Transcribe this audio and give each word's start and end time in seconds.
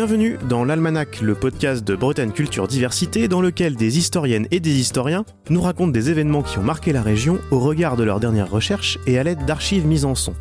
Bienvenue 0.00 0.38
dans 0.48 0.64
l'Almanach, 0.64 1.20
le 1.20 1.34
podcast 1.34 1.84
de 1.84 1.94
Bretagne 1.94 2.32
Culture 2.32 2.66
Diversité, 2.66 3.28
dans 3.28 3.42
lequel 3.42 3.76
des 3.76 3.98
historiennes 3.98 4.46
et 4.50 4.58
des 4.58 4.80
historiens 4.80 5.26
nous 5.50 5.60
racontent 5.60 5.90
des 5.90 6.08
événements 6.08 6.42
qui 6.42 6.56
ont 6.56 6.62
marqué 6.62 6.94
la 6.94 7.02
région 7.02 7.38
au 7.50 7.58
regard 7.58 7.98
de 7.98 8.04
leurs 8.04 8.18
dernières 8.18 8.50
recherches 8.50 8.98
et 9.06 9.18
à 9.18 9.22
l'aide 9.24 9.44
d'archives 9.44 9.86
mises 9.86 10.06
en 10.06 10.14
son. 10.14 10.32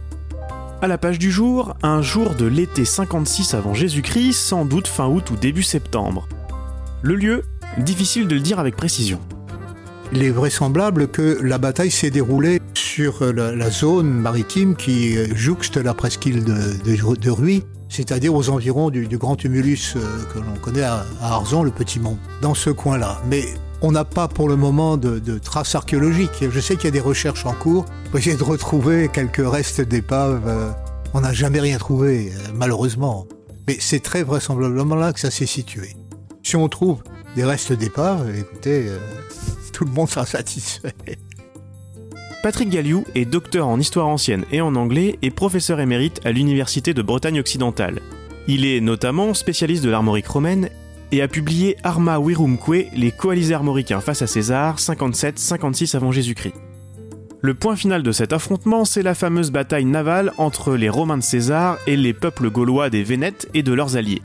À 0.82 0.88
la 0.88 0.98
page 0.98 1.20
du 1.20 1.30
jour, 1.30 1.76
un 1.84 2.02
jour 2.02 2.36
de 2.36 2.46
l'été 2.46 2.86
56 2.86 3.54
avant 3.54 3.74
Jésus-Christ, 3.74 4.32
sans 4.32 4.64
doute 4.64 4.88
fin 4.88 5.10
août 5.10 5.30
ou 5.30 5.36
début 5.36 5.64
septembre. 5.64 6.30
Le 7.02 7.16
lieu, 7.16 7.44
difficile 7.80 8.30
de 8.30 8.36
le 8.36 8.42
dire 8.42 8.60
avec 8.60 8.78
précision. 8.78 9.20
Il 10.14 10.24
est 10.24 10.32
vraisemblable 10.32 11.10
que 11.10 11.38
la 11.44 11.58
bataille 11.58 11.92
s'est 11.92 12.12
déroulée 12.12 12.62
sur 12.76 13.26
la, 13.34 13.70
zone 13.70 14.10
maritime 14.10 14.78
qui 14.78 15.18
jouxte 15.36 15.76
la 15.76 15.94
presqu'île 15.94 16.46
de, 16.46 16.56
de, 16.86 17.30
Ruy, 17.30 17.66
c'est-à-dire 17.90 18.34
aux 18.34 18.50
environs 18.50 18.90
du, 18.92 19.18
grand 19.18 19.36
tumulus 19.36 19.96
euh, 19.96 20.24
que 20.34 20.40
l'on 20.40 20.56
connaît 20.62 20.84
à, 20.84 21.06
Arzon, 21.22 21.64
le 21.64 21.72
Petit 21.72 22.00
Mont, 22.00 22.18
dans 22.42 22.54
ce 22.54 22.70
coin-là. 22.70 23.22
Mais 23.28 23.44
on 23.82 23.92
n'a 23.92 24.06
pas 24.06 24.28
pour 24.28 24.48
le 24.48 24.56
moment 24.56 24.96
de, 24.96 25.40
traces 25.40 25.76
archéologiques. 25.76 26.50
Je 26.50 26.60
sais 26.60 26.76
qu'il 26.76 26.86
y 26.86 26.88
a 26.88 26.92
des 26.92 27.00
recherches 27.00 27.46
en 27.46 27.54
cours 27.54 27.86
pour 28.10 28.20
essayer 28.20 28.38
de 28.38 28.44
retrouver 28.44 29.10
quelques 29.12 29.42
restes 29.44 29.82
d'épaves. 29.82 30.44
Euh, 30.48 30.72
on 31.14 31.22
n'a 31.22 31.34
jamais 31.34 31.60
rien 31.60 31.78
trouvé, 31.78 32.32
euh, 32.32 32.52
malheureusement. 32.54 33.26
Mais 33.68 33.78
c'est 33.80 34.02
très 34.02 34.24
vraisemblablement 34.24 34.96
là 34.96 35.12
que 35.12 35.20
ça 35.20 35.32
s'est 35.32 35.46
situé. 35.46 35.96
Si 36.44 36.56
on 36.56 36.70
trouve 36.70 37.04
des 37.36 37.44
restes 37.44 37.74
d'épaves, 37.74 38.30
écoutez, 38.38 38.88
tout 39.74 39.86
le 39.86 39.92
monde 39.92 40.10
sera 40.10 40.26
satisfait. 40.26 40.94
Patrick 42.42 42.70
Galliou 42.70 43.04
est 43.16 43.26
docteur 43.26 43.68
en 43.68 43.82
histoire 43.82 44.08
ancienne 44.08 44.46
et 44.50 44.62
en 44.62 44.76
anglais 44.76 45.20
et 45.22 45.30
professeur 45.30 45.82
émérite 45.82 46.22
à 46.24 46.32
l'Université 46.32 46.94
de 46.94 47.02
Bretagne 47.02 47.42
occidentale. 47.42 48.00
Il 48.48 48.66
est 48.66 48.80
notamment 48.80 49.34
spécialiste 49.34 49.84
de 49.84 49.90
l'armorique 49.90 50.28
romaine 50.28 50.70
et 51.12 51.22
a 51.22 51.28
publié 51.28 51.76
Arma 51.84 52.18
Virumque, 52.18 52.88
les 52.96 53.12
coalisés 53.12 53.56
armoricains 53.56 54.00
face 54.00 54.22
à 54.22 54.28
César, 54.28 54.78
57-56 54.78 55.98
avant 55.98 56.14
Jésus-Christ. 56.14 56.56
Le 57.42 57.54
point 57.56 57.76
final 57.76 58.04
de 58.04 58.12
cet 58.14 58.32
affrontement, 58.32 58.86
c'est 58.86 59.04
la 59.04 59.16
fameuse 59.16 59.52
bataille 59.52 59.86
navale 59.86 60.32
entre 60.38 60.76
les 60.76 60.90
Romains 60.90 61.18
de 61.18 61.24
César 61.24 61.78
et 61.88 61.98
les 61.98 62.14
peuples 62.14 62.50
gaulois 62.50 62.90
des 62.90 63.04
Vénètes 63.04 63.50
et 63.54 63.64
de 63.64 63.74
leurs 63.74 63.98
alliés. 63.98 64.22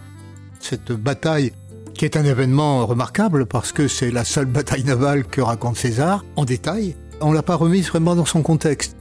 Cette 0.60 0.92
bataille 0.92 1.52
qui 1.94 2.04
est 2.04 2.16
un 2.16 2.24
événement 2.24 2.86
remarquable 2.86 3.46
parce 3.46 3.72
que 3.72 3.88
c'est 3.88 4.10
la 4.10 4.24
seule 4.24 4.46
bataille 4.46 4.84
navale 4.84 5.24
que 5.24 5.40
raconte 5.40 5.76
César 5.76 6.24
en 6.36 6.44
détail. 6.44 6.96
On 7.20 7.32
l'a 7.32 7.42
pas 7.42 7.56
remise 7.56 7.88
vraiment 7.88 8.14
dans 8.14 8.24
son 8.24 8.42
contexte. 8.42 8.96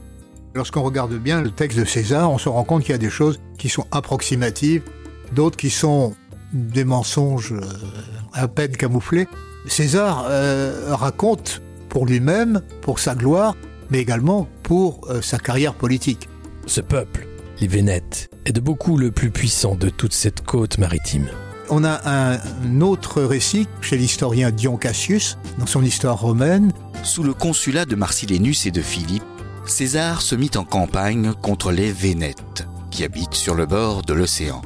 Lorsqu'on 0.54 0.82
regarde 0.82 1.14
bien 1.14 1.42
le 1.42 1.50
texte 1.50 1.78
de 1.78 1.84
César, 1.84 2.30
on 2.30 2.38
se 2.38 2.48
rend 2.48 2.64
compte 2.64 2.82
qu'il 2.82 2.92
y 2.92 2.94
a 2.94 2.98
des 2.98 3.10
choses 3.10 3.40
qui 3.58 3.68
sont 3.68 3.86
approximatives, 3.90 4.82
d'autres 5.32 5.56
qui 5.56 5.70
sont 5.70 6.14
des 6.52 6.84
mensonges 6.84 7.52
euh, 7.52 7.60
à 8.32 8.46
peine 8.46 8.76
camouflés. 8.76 9.26
César 9.66 10.26
euh, 10.28 10.94
raconte 10.94 11.60
pour 11.88 12.06
lui-même, 12.06 12.62
pour 12.82 13.00
sa 13.00 13.14
gloire, 13.14 13.56
mais 13.90 13.98
également 13.98 14.48
pour 14.62 15.00
euh, 15.10 15.20
sa 15.20 15.38
carrière 15.38 15.74
politique. 15.74 16.28
Ce 16.66 16.80
peuple, 16.80 17.26
les 17.60 17.66
Vénètes, 17.66 18.30
est 18.46 18.52
de 18.52 18.60
beaucoup 18.60 18.96
le 18.96 19.10
plus 19.10 19.30
puissant 19.30 19.74
de 19.74 19.88
toute 19.88 20.12
cette 20.12 20.42
côte 20.42 20.78
maritime. 20.78 21.26
On 21.70 21.82
a 21.82 22.00
un 22.04 22.80
autre 22.80 23.22
récit 23.22 23.66
chez 23.80 23.96
l'historien 23.96 24.50
Dion 24.50 24.76
Cassius, 24.76 25.38
dans 25.58 25.66
son 25.66 25.82
histoire 25.82 26.20
romaine. 26.20 26.72
Sous 27.04 27.22
le 27.22 27.34
consulat 27.34 27.84
de 27.84 27.96
Marcellinus 27.96 28.64
et 28.64 28.70
de 28.70 28.80
Philippe, 28.80 29.22
César 29.66 30.22
se 30.22 30.34
mit 30.34 30.50
en 30.56 30.64
campagne 30.64 31.32
contre 31.34 31.70
les 31.70 31.92
Vénètes, 31.92 32.66
qui 32.90 33.04
habitent 33.04 33.34
sur 33.34 33.54
le 33.54 33.66
bord 33.66 34.02
de 34.02 34.14
l'océan. 34.14 34.62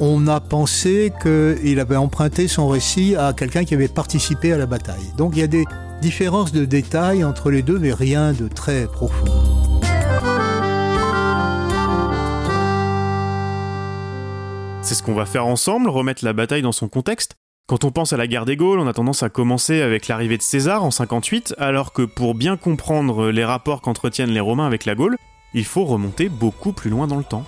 On 0.00 0.26
a 0.26 0.40
pensé 0.40 1.12
qu'il 1.20 1.78
avait 1.78 1.96
emprunté 1.96 2.48
son 2.48 2.66
récit 2.66 3.14
à 3.14 3.34
quelqu'un 3.34 3.64
qui 3.64 3.74
avait 3.74 3.88
participé 3.88 4.54
à 4.54 4.58
la 4.58 4.64
bataille. 4.64 5.12
Donc 5.18 5.36
il 5.36 5.40
y 5.40 5.42
a 5.42 5.46
des 5.46 5.64
différences 6.00 6.52
de 6.52 6.64
détails 6.64 7.24
entre 7.24 7.50
les 7.50 7.60
deux, 7.60 7.78
mais 7.78 7.92
rien 7.92 8.32
de 8.32 8.48
très 8.48 8.86
profond. 8.86 9.26
C'est 14.80 14.94
ce 14.94 15.02
qu'on 15.02 15.14
va 15.14 15.26
faire 15.26 15.46
ensemble, 15.46 15.90
remettre 15.90 16.24
la 16.24 16.32
bataille 16.32 16.62
dans 16.62 16.72
son 16.72 16.88
contexte. 16.88 17.36
Quand 17.68 17.84
on 17.84 17.92
pense 17.92 18.12
à 18.12 18.16
la 18.16 18.26
guerre 18.26 18.44
des 18.44 18.56
Gaules, 18.56 18.80
on 18.80 18.88
a 18.88 18.92
tendance 18.92 19.22
à 19.22 19.28
commencer 19.28 19.82
avec 19.82 20.08
l'arrivée 20.08 20.36
de 20.36 20.42
César 20.42 20.84
en 20.84 20.90
58, 20.90 21.54
alors 21.58 21.92
que 21.92 22.02
pour 22.02 22.34
bien 22.34 22.56
comprendre 22.56 23.30
les 23.30 23.44
rapports 23.44 23.80
qu'entretiennent 23.80 24.32
les 24.32 24.40
Romains 24.40 24.66
avec 24.66 24.84
la 24.84 24.94
Gaule, 24.94 25.16
il 25.54 25.64
faut 25.64 25.84
remonter 25.84 26.28
beaucoup 26.28 26.72
plus 26.72 26.90
loin 26.90 27.06
dans 27.06 27.16
le 27.16 27.24
temps. 27.24 27.44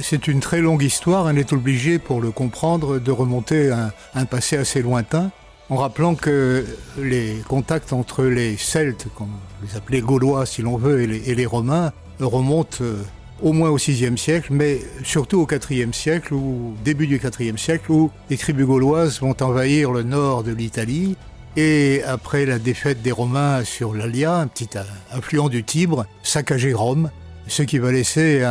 C'est 0.00 0.26
une 0.26 0.40
très 0.40 0.60
longue 0.60 0.82
histoire, 0.82 1.26
on 1.26 1.36
est 1.36 1.52
obligé 1.52 1.98
pour 1.98 2.20
le 2.20 2.30
comprendre 2.30 2.98
de 2.98 3.10
remonter 3.12 3.70
à 3.70 3.92
un 4.14 4.24
passé 4.24 4.56
assez 4.56 4.82
lointain, 4.82 5.30
en 5.68 5.76
rappelant 5.76 6.14
que 6.14 6.64
les 6.98 7.36
contacts 7.46 7.92
entre 7.92 8.24
les 8.24 8.56
Celtes, 8.56 9.06
comme 9.14 9.30
les 9.62 9.76
appelait 9.76 10.00
Gaulois 10.00 10.46
si 10.46 10.62
l'on 10.62 10.76
veut, 10.76 11.02
et 11.02 11.06
les, 11.06 11.30
et 11.30 11.34
les 11.34 11.46
Romains, 11.46 11.92
remontent 12.20 12.78
euh, 12.80 13.02
au 13.42 13.52
moins 13.52 13.70
au 13.70 13.76
VIe 13.76 14.16
siècle, 14.16 14.48
mais 14.50 14.80
surtout 15.02 15.40
au 15.40 15.48
IVe 15.70 15.92
siècle, 15.92 16.34
ou 16.34 16.74
début 16.84 17.06
du 17.06 17.20
IVe 17.40 17.58
siècle, 17.58 17.90
où 17.90 18.10
les 18.30 18.36
tribus 18.36 18.66
gauloises 18.66 19.20
vont 19.20 19.36
envahir 19.40 19.90
le 19.90 20.02
nord 20.02 20.42
de 20.42 20.52
l'Italie. 20.52 21.16
Et 21.56 22.02
après 22.04 22.46
la 22.46 22.58
défaite 22.58 23.02
des 23.02 23.12
Romains 23.12 23.64
sur 23.64 23.94
l'Alia, 23.94 24.36
un 24.36 24.46
petit 24.46 24.70
affluent 25.12 25.48
du 25.48 25.62
Tibre, 25.62 26.06
saccager 26.22 26.72
Rome, 26.72 27.10
ce 27.46 27.62
qui 27.62 27.78
va 27.78 27.92
laisser 27.92 28.44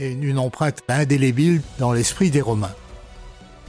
une 0.00 0.38
empreinte 0.38 0.82
indélébile 0.88 1.60
dans 1.78 1.92
l'esprit 1.92 2.30
des 2.30 2.40
Romains. 2.40 2.74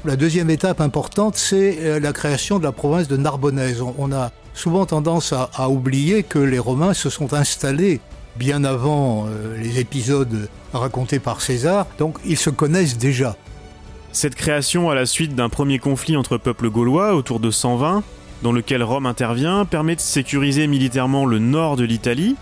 La 0.06 0.16
deuxième 0.16 0.50
étape 0.50 0.80
importante, 0.80 1.36
c'est 1.36 1.80
euh, 1.80 2.00
la 2.00 2.14
création 2.14 2.60
de 2.60 2.64
la 2.64 2.72
province 2.72 3.08
de 3.08 3.18
Narbonnaise. 3.18 3.82
On 3.82 4.12
a 4.14 4.32
souvent 4.54 4.86
tendance 4.86 5.34
à 5.34 5.70
oublier 5.70 6.24
que 6.24 6.40
les 6.40 6.60
Romains 6.60 6.94
se 6.94 7.10
sont 7.10 7.34
installés 7.34 8.00
bien 8.38 8.64
avant 8.64 9.26
euh, 9.28 9.58
les 9.58 9.80
épisodes 9.80 10.50
racontés 10.74 11.20
par 11.20 11.42
César, 11.42 11.88
donc 11.98 12.18
ils 12.26 12.38
se 12.38 12.50
connaissent 12.50 12.98
déjà. 12.98 13.36
Cette 14.12 14.36
création 14.36 14.90
à 14.90 14.96
la 14.96 15.06
suite 15.06 15.36
d'un 15.36 15.50
premier 15.50 15.80
conflit 15.80 16.18
entre 16.18 16.38
peuples 16.38 16.70
gaulois 16.70 17.14
autour 17.14 17.40
de 17.40 17.52
120, 17.52 18.04
dans 18.44 18.52
lequel 18.52 18.84
Rome 18.84 19.06
intervient, 19.06 19.66
permet 19.66 19.96
de 19.96 20.02
sécuriser 20.02 20.68
militairement 20.68 21.26
le 21.26 21.40
nord 21.40 21.76
de 21.76 21.84
l'Italie, 21.84 22.36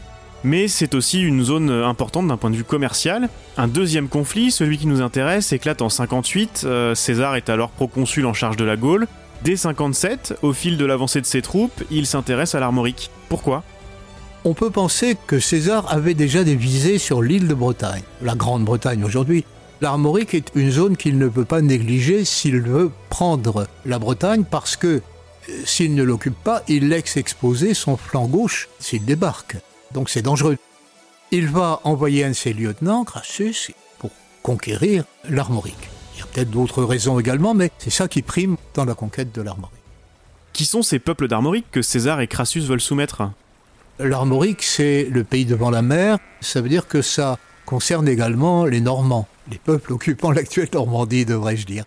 mais 0.43 0.67
c'est 0.67 0.93
aussi 0.93 1.21
une 1.21 1.43
zone 1.43 1.71
importante 1.71 2.27
d'un 2.27 2.37
point 2.37 2.51
de 2.51 2.55
vue 2.55 2.63
commercial. 2.63 3.29
Un 3.57 3.67
deuxième 3.67 4.07
conflit, 4.07 4.51
celui 4.51 4.77
qui 4.77 4.85
nous 4.85 5.01
intéresse, 5.01 5.51
éclate 5.53 5.81
en 5.81 5.89
58, 5.89 6.61
euh, 6.65 6.93
César 6.93 7.35
est 7.35 7.49
alors 7.49 7.69
proconsul 7.71 8.25
en 8.25 8.33
charge 8.33 8.57
de 8.57 8.63
la 8.63 8.77
Gaule. 8.77 9.07
Dès 9.43 9.55
57, 9.55 10.39
au 10.43 10.53
fil 10.53 10.77
de 10.77 10.85
l'avancée 10.85 11.19
de 11.19 11.25
ses 11.25 11.41
troupes, 11.41 11.83
il 11.91 12.05
s'intéresse 12.05 12.55
à 12.55 12.59
l'armorique. 12.59 13.09
Pourquoi? 13.27 13.63
On 14.45 14.53
peut 14.53 14.69
penser 14.69 15.17
que 15.25 15.39
César 15.39 15.91
avait 15.91 16.13
déjà 16.13 16.43
des 16.43 16.55
visées 16.55 16.99
sur 16.99 17.23
l'île 17.23 17.47
de 17.47 17.55
Bretagne, 17.55 18.03
la 18.21 18.35
Grande-Bretagne 18.35 19.03
aujourd'hui. 19.03 19.43
L'Armorique 19.81 20.35
est 20.35 20.51
une 20.53 20.71
zone 20.71 20.95
qu'il 20.95 21.17
ne 21.17 21.27
peut 21.27 21.45
pas 21.45 21.61
négliger 21.61 22.23
s'il 22.23 22.61
veut 22.61 22.91
prendre 23.09 23.67
la 23.85 23.97
Bretagne 23.97 24.43
parce 24.49 24.77
que 24.77 24.87
euh, 24.87 25.01
s'il 25.65 25.95
ne 25.95 26.03
l'occupe 26.03 26.37
pas, 26.43 26.61
il 26.67 26.89
laisse 26.89 27.17
exposer 27.17 27.73
son 27.73 27.97
flanc 27.97 28.27
gauche 28.27 28.69
s'il 28.79 29.03
débarque. 29.03 29.57
Donc 29.93 30.11
c'est 30.11 30.21
dangereux. 30.21 30.57
Il 31.31 31.47
va 31.47 31.81
envoyer 31.83 32.23
un 32.23 32.29
de 32.29 32.33
ses 32.33 32.53
lieutenants, 32.53 33.03
Crassus, 33.03 33.71
pour 33.97 34.11
conquérir 34.43 35.05
l'Armorique. 35.27 35.89
Il 36.13 36.19
y 36.19 36.21
a 36.21 36.27
peut-être 36.27 36.51
d'autres 36.51 36.83
raisons 36.83 37.19
également, 37.19 37.55
mais 37.55 37.71
c'est 37.79 37.89
ça 37.89 38.07
qui 38.07 38.21
prime 38.21 38.57
dans 38.75 38.85
la 38.85 38.93
conquête 38.93 39.33
de 39.33 39.41
l'Armorique. 39.41 39.73
Qui 40.53 40.65
sont 40.65 40.83
ces 40.83 40.99
peuples 40.99 41.27
d'Armorique 41.27 41.65
que 41.71 41.81
César 41.81 42.21
et 42.21 42.27
Crassus 42.27 42.61
veulent 42.61 42.79
soumettre? 42.79 43.23
L'Armorique, 43.99 44.63
c'est 44.63 45.07
le 45.09 45.23
pays 45.23 45.45
devant 45.45 45.69
la 45.69 45.81
mer. 45.81 46.17
Ça 46.41 46.61
veut 46.61 46.67
dire 46.67 46.87
que 46.87 47.01
ça 47.01 47.39
concerne 47.65 48.07
également 48.07 48.65
les 48.65 48.81
Normands, 48.81 49.27
les 49.49 49.57
peuples 49.57 49.93
occupant 49.93 50.31
l'actuelle 50.33 50.69
Normandie, 50.73 51.25
devrais-je 51.25 51.65
dire. 51.65 51.85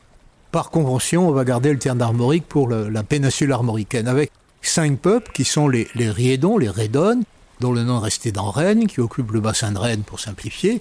Par 0.50 0.70
convention, 0.70 1.28
on 1.28 1.32
va 1.32 1.44
garder 1.44 1.70
le 1.70 1.78
terme 1.78 1.98
d'Armorique 1.98 2.46
pour 2.48 2.70
la 2.70 3.02
péninsule 3.02 3.52
armoricaine, 3.52 4.08
avec 4.08 4.32
cinq 4.62 4.98
peuples 4.98 5.30
qui 5.32 5.44
sont 5.44 5.68
les, 5.68 5.86
les 5.94 6.10
Riédons, 6.10 6.56
les 6.56 6.70
Rédones, 6.70 7.24
dont 7.60 7.72
le 7.72 7.82
nom 7.82 7.98
est 8.00 8.04
resté 8.04 8.32
dans 8.32 8.50
Rennes, 8.50 8.86
qui 8.86 9.00
occupent 9.00 9.32
le 9.32 9.40
bassin 9.40 9.72
de 9.72 9.78
Rennes 9.78 10.04
pour 10.04 10.20
simplifier, 10.20 10.80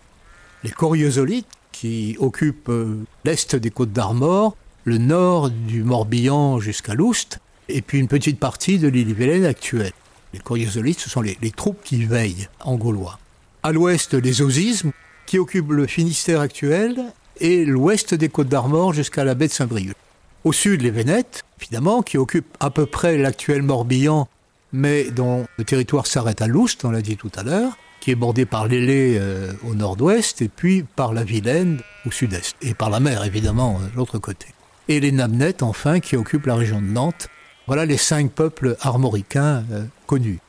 les 0.63 0.71
Coriosolites, 0.71 1.47
qui 1.73 2.15
occupent 2.19 2.69
euh, 2.69 3.03
l'est 3.25 3.55
des 3.55 3.69
côtes 3.69 3.91
d'Armor, 3.91 4.55
le 4.85 4.97
nord 4.97 5.49
du 5.49 5.83
Morbihan 5.83 6.61
jusqu'à 6.61 6.93
l'Oust, 6.93 7.39
et 7.67 7.81
puis 7.81 7.99
une 7.99 8.07
petite 8.07 8.39
partie 8.39 8.79
de 8.79 8.87
l'île 8.87 9.13
Vélène 9.13 9.45
actuelle. 9.45 9.91
Les 10.33 10.39
coriosolites, 10.39 10.99
ce 10.99 11.09
sont 11.09 11.21
les, 11.21 11.37
troupes 11.55 11.81
qui 11.83 12.03
veillent 12.05 12.47
en 12.61 12.75
gaulois. 12.75 13.19
À 13.63 13.71
l'ouest, 13.71 14.13
les 14.13 14.41
osismes, 14.41 14.91
qui 15.25 15.39
occupent 15.39 15.71
le 15.71 15.87
Finistère 15.87 16.41
actuel 16.41 17.03
et 17.39 17.65
l'ouest 17.65 18.13
des 18.13 18.29
Côtes 18.29 18.49
d'Armor 18.49 18.93
jusqu'à 18.93 19.23
la 19.23 19.35
baie 19.35 19.47
de 19.47 19.53
Saint-Brieuc. 19.53 19.95
Au 20.43 20.53
sud, 20.53 20.81
les 20.81 20.91
Vénètes, 20.91 21.43
évidemment, 21.59 22.01
qui 22.01 22.17
occupent 22.17 22.55
à 22.59 22.69
peu 22.69 22.85
près 22.85 23.17
l'actuel 23.17 23.61
Morbihan, 23.61 24.27
mais 24.71 25.09
dont 25.11 25.45
le 25.57 25.63
territoire 25.63 26.07
s'arrête 26.07 26.41
à 26.41 26.47
l'Oust, 26.47 26.85
on 26.85 26.91
l'a 26.91 27.01
dit 27.01 27.17
tout 27.17 27.31
à 27.35 27.43
l'heure, 27.43 27.77
qui 27.99 28.11
est 28.11 28.15
bordé 28.15 28.45
par 28.45 28.67
l'Élé 28.67 29.17
euh, 29.19 29.51
au 29.65 29.75
nord-ouest 29.75 30.41
et 30.41 30.47
puis 30.47 30.83
par 30.83 31.13
la 31.13 31.23
Vilaine 31.23 31.81
au 32.05 32.11
sud-est, 32.11 32.55
et 32.61 32.73
par 32.73 32.89
la 32.89 32.99
mer, 32.99 33.25
évidemment, 33.25 33.79
de 33.79 33.95
l'autre 33.95 34.19
côté. 34.19 34.47
et 34.87 35.01
les 35.01 35.11
Namnettes, 35.11 35.63
enfin, 35.63 35.99
qui 35.99 36.15
occupent 36.15 36.45
la 36.45 36.55
région 36.55 36.81
de 36.81 36.87
Nantes. 36.87 37.27
Voilà 37.67 37.85
les 37.85 37.97
cinq 37.97 38.31
peuples 38.31 38.77
armoricains 38.79 39.65
euh, 39.71 39.83
connus. 40.05 40.39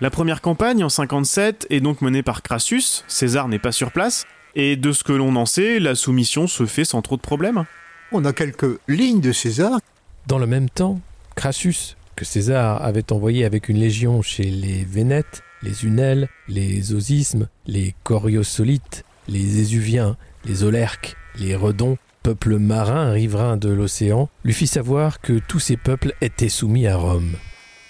La 0.00 0.10
première 0.10 0.40
campagne, 0.40 0.84
en 0.84 0.88
57, 0.88 1.66
est 1.70 1.80
donc 1.80 2.00
menée 2.00 2.22
par 2.22 2.42
Crassus, 2.42 3.02
César 3.08 3.48
n'est 3.48 3.58
pas 3.58 3.72
sur 3.72 3.90
place, 3.90 4.24
et 4.54 4.76
de 4.76 4.92
ce 4.92 5.02
que 5.02 5.12
l'on 5.12 5.34
en 5.34 5.46
sait, 5.46 5.80
la 5.80 5.96
soumission 5.96 6.46
se 6.46 6.64
fait 6.64 6.84
sans 6.84 7.02
trop 7.02 7.16
de 7.16 7.22
problèmes. 7.22 7.64
On 8.12 8.24
a 8.24 8.32
quelques 8.32 8.78
lignes 8.86 9.20
de 9.20 9.32
César. 9.32 9.80
Dans 10.28 10.38
le 10.38 10.46
même 10.46 10.70
temps, 10.70 11.00
Crassus, 11.34 11.96
que 12.14 12.24
César 12.24 12.82
avait 12.82 13.12
envoyé 13.12 13.44
avec 13.44 13.68
une 13.68 13.78
légion 13.78 14.22
chez 14.22 14.44
les 14.44 14.84
Vénètes, 14.84 15.42
les 15.62 15.84
Unelles, 15.84 16.28
les 16.46 16.94
Osismes, 16.94 17.48
les 17.66 17.96
Coriosolites, 18.04 19.04
les 19.26 19.58
Ésuviens, 19.58 20.16
les 20.44 20.62
Olerques, 20.62 21.16
les 21.36 21.56
Redons, 21.56 21.98
peuples 22.24 22.58
marins 22.58 23.12
riverains 23.12 23.58
de 23.58 23.68
l'océan, 23.68 24.30
lui 24.44 24.54
fit 24.54 24.66
savoir 24.66 25.20
que 25.20 25.38
tous 25.46 25.60
ces 25.60 25.76
peuples 25.76 26.14
étaient 26.22 26.48
soumis 26.48 26.86
à 26.86 26.96
Rome. 26.96 27.34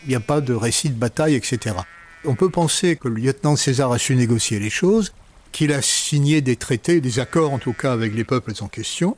Il 0.02 0.08
n'y 0.08 0.16
a 0.16 0.20
pas 0.20 0.40
de 0.40 0.52
récit 0.52 0.90
de 0.90 0.98
bataille, 0.98 1.36
etc. 1.36 1.76
On 2.24 2.34
peut 2.34 2.50
penser 2.50 2.96
que 2.96 3.06
le 3.06 3.14
lieutenant 3.14 3.54
César 3.54 3.92
a 3.92 3.98
su 3.98 4.16
négocier 4.16 4.58
les 4.58 4.70
choses, 4.70 5.14
qu'il 5.52 5.72
a 5.72 5.80
signé 5.80 6.40
des 6.40 6.56
traités, 6.56 7.00
des 7.00 7.20
accords 7.20 7.52
en 7.52 7.58
tout 7.58 7.72
cas 7.72 7.92
avec 7.92 8.12
les 8.12 8.24
peuples 8.24 8.52
en 8.60 8.66
question, 8.66 9.16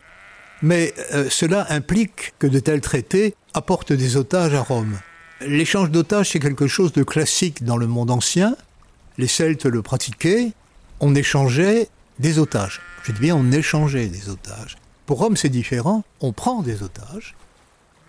mais 0.60 0.92
euh, 1.14 1.28
cela 1.30 1.66
implique 1.70 2.34
que 2.38 2.46
de 2.46 2.58
tels 2.58 2.82
traités 2.82 3.34
apportent 3.54 3.94
des 3.94 4.18
otages 4.18 4.52
à 4.52 4.60
Rome. 4.60 4.98
L'échange 5.40 5.90
d'otages, 5.90 6.30
c'est 6.30 6.40
quelque 6.40 6.66
chose 6.66 6.92
de 6.92 7.02
classique 7.02 7.64
dans 7.64 7.78
le 7.78 7.86
monde 7.86 8.10
ancien. 8.10 8.54
Les 9.16 9.28
Celtes 9.28 9.64
le 9.64 9.80
pratiquaient. 9.80 10.52
On 11.00 11.14
échangeait 11.14 11.88
des 12.18 12.38
otages. 12.38 12.82
Je 13.04 13.12
dis 13.12 13.20
bien 13.20 13.34
on 13.34 13.50
échangeait 13.50 14.08
des 14.08 14.28
otages. 14.28 14.76
Pour 15.06 15.18
Rome, 15.18 15.36
c'est 15.36 15.48
différent. 15.48 16.02
On 16.20 16.32
prend 16.32 16.62
des 16.62 16.82
otages 16.82 17.36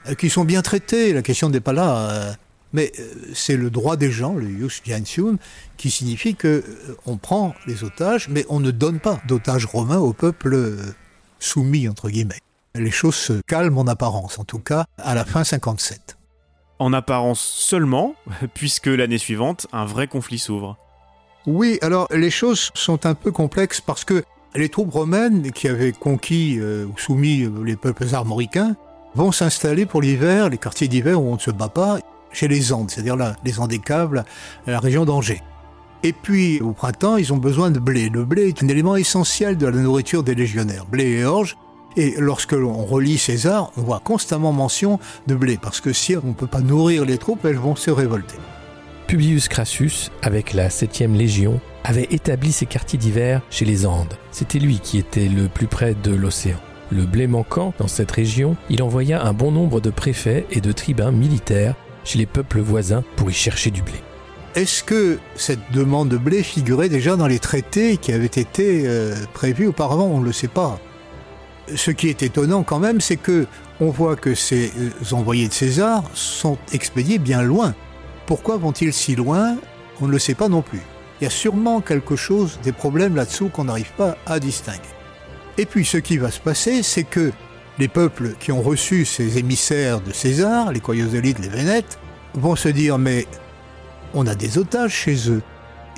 euh, 0.08 0.16
qui 0.16 0.30
sont 0.30 0.46
bien 0.46 0.62
traités. 0.64 1.14
La 1.14 1.22
question 1.22 1.50
n'est 1.50 1.60
pas 1.60 1.74
là. 1.74 1.98
euh, 1.98 2.34
mais 2.74 2.92
euh, 3.00 3.04
c'est 3.34 3.56
le 3.56 3.70
droit 3.70 3.96
des 3.96 4.12
gens, 4.12 4.34
le 4.34 4.48
jus 4.48 4.82
gentium, 4.84 5.38
qui 5.78 5.90
signifie 5.90 6.36
que 6.36 6.64
on 7.06 7.18
prend 7.18 7.56
les 7.66 7.84
otages, 7.84 8.28
mais 8.30 8.46
on 8.50 8.60
ne 8.60 8.72
donne 8.72 9.00
pas 9.00 9.22
d'otages 9.28 9.66
romains 9.66 10.00
au 10.00 10.12
peuple 10.12 10.76
soumis 11.40 11.88
entre 11.88 12.10
guillemets. 12.10 12.42
Les 12.76 12.92
choses 12.92 13.16
se 13.16 13.34
calment 13.48 13.78
en 13.78 13.88
apparence, 13.88 14.38
en 14.38 14.44
tout 14.44 14.60
cas 14.60 14.86
à 14.98 15.16
la 15.16 15.24
fin 15.24 15.44
57. 15.44 16.18
En 16.80 16.94
apparence 16.94 17.40
seulement, 17.40 18.16
puisque 18.54 18.88
l'année 18.88 19.18
suivante, 19.18 19.68
un 19.72 19.86
vrai 19.86 20.08
conflit 20.08 20.38
s'ouvre. 20.38 20.78
Oui, 21.46 21.80
alors 21.82 22.08
les 22.12 22.30
choses 22.30 22.72
sont 22.74 23.06
un 23.06 23.14
peu 23.14 23.32
complexes 23.32 23.80
parce 23.80 24.04
que 24.04 24.26
les 24.58 24.70
troupes 24.70 24.92
romaines 24.92 25.52
qui 25.52 25.68
avaient 25.68 25.92
conquis 25.92 26.58
euh, 26.60 26.86
ou 26.86 26.98
soumis 26.98 27.44
euh, 27.44 27.64
les 27.64 27.76
peuples 27.76 28.06
armoricains 28.14 28.76
vont 29.16 29.32
s'installer 29.32 29.86
pour 29.86 30.02
l'hiver, 30.02 30.50
les 30.50 30.58
quartiers 30.58 30.88
d'hiver 30.88 31.22
où 31.22 31.30
on 31.30 31.36
ne 31.36 31.40
se 31.40 31.52
bat 31.52 31.70
pas, 31.70 32.00
chez 32.32 32.48
les 32.48 32.74
Andes, 32.74 32.92
c'est-à-dire 32.92 33.16
les 33.44 33.60
Andécables, 33.60 34.26
la 34.68 34.80
région 34.80 35.06
d'Angers. 35.06 35.42
Et 36.04 36.14
puis 36.14 36.62
au 36.62 36.72
printemps, 36.72 37.18
ils 37.18 37.34
ont 37.34 37.38
besoin 37.38 37.72
de 37.72 37.80
blé. 37.80 38.10
Le 38.10 38.26
blé 38.26 38.50
est 38.50 38.64
un 38.64 38.68
élément 38.68 38.96
essentiel 38.96 39.58
de 39.58 39.66
la 39.66 39.78
nourriture 39.78 40.24
des 40.24 40.36
légionnaires, 40.36 40.86
blé 40.86 41.06
et 41.06 41.26
orge. 41.26 41.58
Et 41.96 42.14
lorsque 42.20 42.52
l'on 42.52 42.86
relit 42.86 43.18
César, 43.18 43.72
on 43.76 43.82
voit 43.82 44.02
constamment 44.04 44.52
mention 44.52 45.00
de 45.26 45.34
blé, 45.34 45.58
parce 45.60 45.82
que 45.82 45.94
si 45.94 46.16
on 46.16 46.28
ne 46.28 46.34
peut 46.34 46.46
pas 46.46 46.62
nourrir 46.62 47.06
les 47.06 47.18
troupes, 47.18 47.44
elles 47.46 47.58
vont 47.58 47.76
se 47.76 47.90
révolter. 47.90 48.36
Publius 49.08 49.48
Crassus, 49.48 50.12
avec 50.22 50.54
la 50.54 50.68
7e 50.68 51.16
Légion, 51.16 51.62
avait 51.86 52.10
établi 52.12 52.52
ses 52.52 52.66
quartiers 52.66 53.00
d'hiver 53.00 53.42
chez 53.50 53.64
les 53.64 53.86
Andes. 53.86 54.14
C'était 54.32 54.60
lui 54.60 54.80
qui 54.80 54.98
était 54.98 55.30
le 55.30 55.48
plus 55.48 55.68
près 55.68 55.96
de 55.96 56.14
l'océan. 56.14 56.58
Le 56.92 57.06
blé 57.06 57.26
manquant 57.26 57.74
dans 57.78 57.88
cette 57.88 58.12
région, 58.12 58.58
il 58.70 58.84
envoya 58.84 59.24
un 59.24 59.32
bon 59.32 59.52
nombre 59.52 59.80
de 59.80 59.92
préfets 59.92 60.46
et 60.52 60.60
de 60.60 60.74
tribuns 60.74 61.12
militaires 61.12 61.76
chez 62.04 62.18
les 62.18 62.26
peuples 62.26 62.60
voisins 62.60 63.02
pour 63.16 63.30
y 63.30 63.34
chercher 63.34 63.72
du 63.72 63.82
blé. 63.82 63.96
Est-ce 64.56 64.84
que 64.84 65.20
cette 65.36 65.72
demande 65.72 66.10
de 66.10 66.18
blé 66.18 66.44
figurait 66.44 66.90
déjà 66.90 67.16
dans 67.16 67.28
les 67.28 67.40
traités 67.40 67.96
qui 67.96 68.12
avaient 68.12 68.26
été 68.26 68.84
euh, 68.88 69.16
prévus 69.34 69.68
auparavant? 69.68 70.08
On 70.08 70.20
ne 70.20 70.26
le 70.26 70.34
sait 70.34 70.50
pas. 70.50 70.82
Ce 71.74 71.92
qui 71.92 72.10
est 72.10 72.24
étonnant 72.24 72.64
quand 72.64 72.80
même, 72.80 73.00
c'est 73.00 73.18
que 73.18 73.48
on 73.80 73.90
voit 73.90 74.18
que 74.18 74.36
ces 74.36 74.72
euh, 74.78 75.16
envoyés 75.16 75.48
de 75.48 75.54
César 75.54 76.04
sont 76.14 76.58
expédiés 76.74 77.20
bien 77.20 77.42
loin. 77.42 77.74
Pourquoi 78.28 78.58
vont-ils 78.58 78.92
si 78.92 79.16
loin? 79.16 79.56
On 80.02 80.08
ne 80.08 80.12
le 80.12 80.20
sait 80.20 80.36
pas 80.36 80.50
non 80.50 80.62
plus. 80.62 80.82
Il 81.20 81.24
y 81.24 81.28
a 81.28 81.32
sûrement 81.32 81.80
quelque 81.80 82.18
chose, 82.18 82.60
des 82.62 82.74
problèmes 82.74 83.16
là-dessous 83.16 83.48
qu'on 83.48 83.64
n'arrive 83.64 83.92
pas 83.94 84.18
à 84.26 84.40
distinguer. 84.40 84.82
Et 85.58 85.66
puis 85.66 85.86
ce 85.86 85.98
qui 85.98 86.18
va 86.18 86.30
se 86.30 86.42
passer, 86.42 86.84
c'est 86.84 87.06
que 87.06 87.32
les 87.80 87.88
peuples 87.88 88.36
qui 88.38 88.52
ont 88.52 88.62
reçu 88.62 89.06
ces 89.06 89.38
émissaires 89.38 90.02
de 90.02 90.12
César, 90.12 90.74
les 90.74 90.82
Coyosolites, 90.82 91.40
les 91.40 91.48
Vénètes, 91.48 91.98
vont 92.34 92.58
se 92.58 92.68
dire 92.68 92.98
mais 92.98 93.26
on 94.14 94.28
a 94.28 94.36
des 94.36 94.58
otages 94.58 94.94
chez 94.94 95.32
eux. 95.32 95.42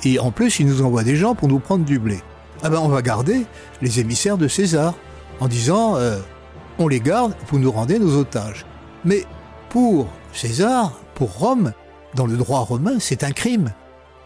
Et 0.04 0.20
en 0.20 0.30
plus, 0.30 0.60
ils 0.60 0.66
nous 0.66 0.82
envoient 0.82 1.04
des 1.04 1.16
gens 1.16 1.34
pour 1.34 1.48
nous 1.48 1.58
prendre 1.58 1.84
du 1.84 1.98
blé. 1.98 2.20
Ah 2.62 2.70
ben 2.70 2.78
on 2.78 2.88
va 2.88 3.02
garder 3.02 3.44
les 3.82 3.98
émissaires 3.98 4.38
de 4.38 4.46
César 4.46 4.94
en 5.40 5.48
disant 5.48 5.96
euh, 5.96 6.18
on 6.78 6.86
les 6.86 7.00
garde, 7.00 7.34
vous 7.48 7.58
nous 7.58 7.72
rendez 7.72 7.98
nos 7.98 8.16
otages. 8.16 8.64
Mais 9.04 9.24
pour 9.68 10.06
César, 10.32 10.92
pour 11.14 11.36
Rome, 11.36 11.72
dans 12.14 12.26
le 12.26 12.36
droit 12.36 12.60
romain, 12.60 12.98
c'est 12.98 13.24
un 13.24 13.32
crime. 13.32 13.72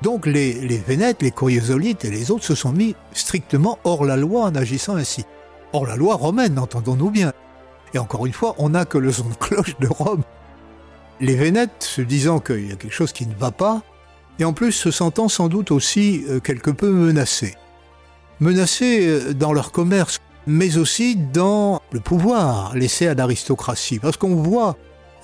Donc 0.03 0.27
les, 0.27 0.53
Vénètes, 0.87 1.23
les 1.23 1.31
Coriosolites 1.31 2.05
et 2.05 2.11
les 2.11 2.31
autres 2.31 2.45
se 2.45 2.55
sont 2.55 2.73
mis 2.73 2.95
strictement 3.13 3.79
hors 3.85 4.05
la 4.05 4.17
loi 4.17 4.45
en 4.45 4.55
agissant 4.55 4.97
ainsi. 4.97 5.25
Hors 5.73 5.87
la 5.87 5.97
loi 5.97 6.15
romaine, 6.15 6.59
entendons-nous 6.59 7.11
bien. 7.11 7.33
Et 7.95 7.99
encore 7.99 8.27
une 8.27 8.33
fois, 8.33 8.55
on 8.59 8.71
n'a 8.71 8.85
que 8.85 8.99
le 8.99 9.13
son 9.13 9.29
de 9.29 9.35
cloche 9.35 9.79
de 9.79 9.87
Rome. 9.87 10.23
Les 11.21 11.37
Vénètes, 11.37 11.71
se 11.81 12.03
disant 12.03 12.41
qu'il 12.41 12.69
y 12.69 12.73
a 12.73 12.77
quelque 12.77 12.93
chose 12.93 13.13
qui 13.13 13.27
ne 13.27 13.35
va 13.35 13.51
pas, 13.51 13.83
et 14.39 14.45
en 14.45 14.53
plus 14.53 14.73
se 14.73 14.91
sentant 14.91 15.29
sans 15.29 15.49
doute 15.49 15.71
aussi 15.71 16.25
euh, 16.29 16.41
quelque 16.41 16.71
peu 16.71 16.91
menacés. 16.91 17.55
Menacés 18.41 19.07
euh, 19.07 19.33
dans 19.33 19.53
leur 19.53 19.71
commerce, 19.71 20.21
mais 20.47 20.77
aussi 20.77 21.17
dans 21.17 21.81
le 21.93 22.01
pouvoir 22.01 22.77
laissé 22.77 23.07
à 23.07 23.15
l'aristocratie. 23.15 24.01
Parce 24.01 24.17
qu'on 24.17 24.35
voit 24.35 24.77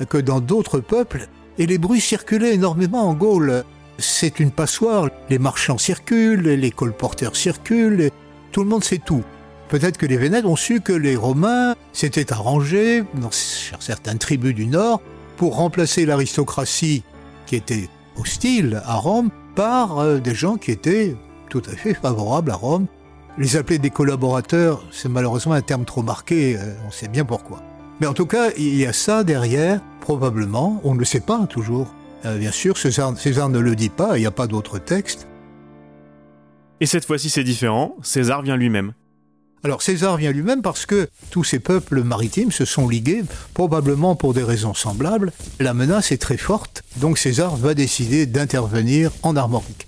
que 0.09 0.17
dans 0.17 0.41
d'autres 0.41 0.81
peuples, 0.81 1.29
et 1.59 1.67
les 1.67 1.79
bruits 1.79 2.01
circulaient 2.01 2.55
énormément 2.55 3.09
en 3.09 3.15
Gaule, 3.15 3.65
c'est 3.99 4.41
une 4.41 4.51
passoire, 4.51 5.09
les 5.29 5.39
marchands 5.39 5.79
circulent, 5.79 6.49
les 6.49 6.71
colporteurs 6.71 7.37
circulent, 7.37 8.11
tout 8.53 8.63
le 8.63 8.69
monde 8.69 8.85
sait 8.85 9.01
tout. 9.05 9.23
Peut-être 9.69 9.99
que 9.99 10.07
les 10.07 10.17
Vénètes 10.17 10.47
ont 10.47 10.57
su 10.57 10.81
que 10.81 10.93
les 10.93 11.17
Romains 11.17 11.77
s'étaient 11.93 12.33
arrangés 12.33 13.05
dans 13.15 13.31
certaines 13.31 14.19
tribus 14.19 14.55
du 14.55 14.67
Nord 14.67 15.01
pour 15.37 15.57
remplacer 15.57 16.07
l'aristocratie 16.07 17.05
qui 17.47 17.57
était 17.57 17.89
hostile 18.17 18.83
à 18.85 18.97
Rome 18.97 19.31
par 19.55 19.99
euh, 19.99 20.19
des 20.19 20.35
gens 20.35 20.57
qui 20.57 20.71
étaient 20.71 21.15
tout 21.49 21.63
à 21.71 21.77
fait 21.77 21.95
favorables 21.95 22.51
à 22.51 22.57
Rome. 22.57 22.87
Les 23.39 23.57
appeler 23.57 23.79
des 23.79 23.91
collaborateurs, 23.91 24.85
c'est 24.91 25.09
malheureusement 25.09 25.55
un 25.55 25.63
terme 25.63 25.85
trop 25.85 26.03
marqué, 26.03 26.57
euh, 26.57 26.75
on 26.87 26.91
sait 26.91 27.09
bien 27.09 27.25
pourquoi. 27.25 27.63
Mais 28.01 28.07
en 28.07 28.15
tout 28.15 28.27
cas, 28.27 28.51
il 28.57 28.77
y 28.77 28.87
a 28.87 28.93
ça 28.95 29.25
derrière, 29.25 29.81
probablement, 30.01 30.81
on 30.85 30.95
ne 30.95 30.99
le 30.99 31.05
sait 31.05 31.21
pas 31.21 31.47
toujours. 31.47 31.95
Euh, 32.25 32.39
bien 32.39 32.51
sûr, 32.51 32.79
César, 32.79 33.17
César 33.19 33.51
ne 33.51 33.59
le 33.59 33.77
dit 33.77 33.91
pas, 33.91 34.17
il 34.17 34.21
n'y 34.21 34.27
a 34.27 34.31
pas 34.31 34.47
d'autre 34.47 34.79
texte. 34.79 35.27
Et 36.81 36.87
cette 36.87 37.05
fois-ci 37.05 37.29
c'est 37.29 37.45
différent, 37.45 37.97
César 38.03 38.41
vient 38.41 38.57
lui-même. 38.57 38.95
Alors 39.63 39.83
César 39.83 40.17
vient 40.17 40.33
lui-même 40.33 40.63
parce 40.63 40.87
que 40.87 41.09
tous 41.31 41.45
ces 41.45 41.59
peuples 41.59 42.03
maritimes 42.03 42.51
se 42.51 42.65
sont 42.65 42.89
ligués, 42.89 43.23
probablement 43.53 44.17
pour 44.17 44.33
des 44.33 44.43
raisons 44.43 44.73
semblables. 44.73 45.33
La 45.59 45.75
menace 45.75 46.11
est 46.13 46.23
très 46.23 46.39
forte, 46.39 46.83
donc 46.97 47.19
César 47.19 47.57
va 47.57 47.75
décider 47.75 48.25
d'intervenir 48.25 49.11
en 49.23 49.37
Armorique. 49.37 49.87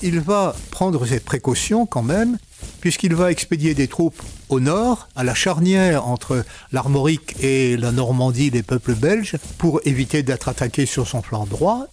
Il 0.00 0.20
va 0.20 0.54
prendre 0.70 1.04
ses 1.06 1.18
précautions 1.18 1.86
quand 1.86 2.02
même, 2.02 2.38
puisqu'il 2.82 3.14
va 3.14 3.30
expédier 3.30 3.74
des 3.74 3.86
troupes 3.86 4.20
au 4.48 4.58
nord, 4.58 5.08
à 5.14 5.22
la 5.22 5.34
charnière 5.34 6.08
entre 6.08 6.44
l'Armorique 6.72 7.36
et 7.40 7.76
la 7.76 7.92
Normandie, 7.92 8.50
les 8.50 8.64
peuples 8.64 8.96
belges, 8.96 9.36
pour 9.56 9.80
éviter 9.84 10.24
d'être 10.24 10.48
attaqué 10.48 10.84
sur 10.84 11.06
son 11.06 11.22
flanc 11.22 11.46
droit. 11.46 11.86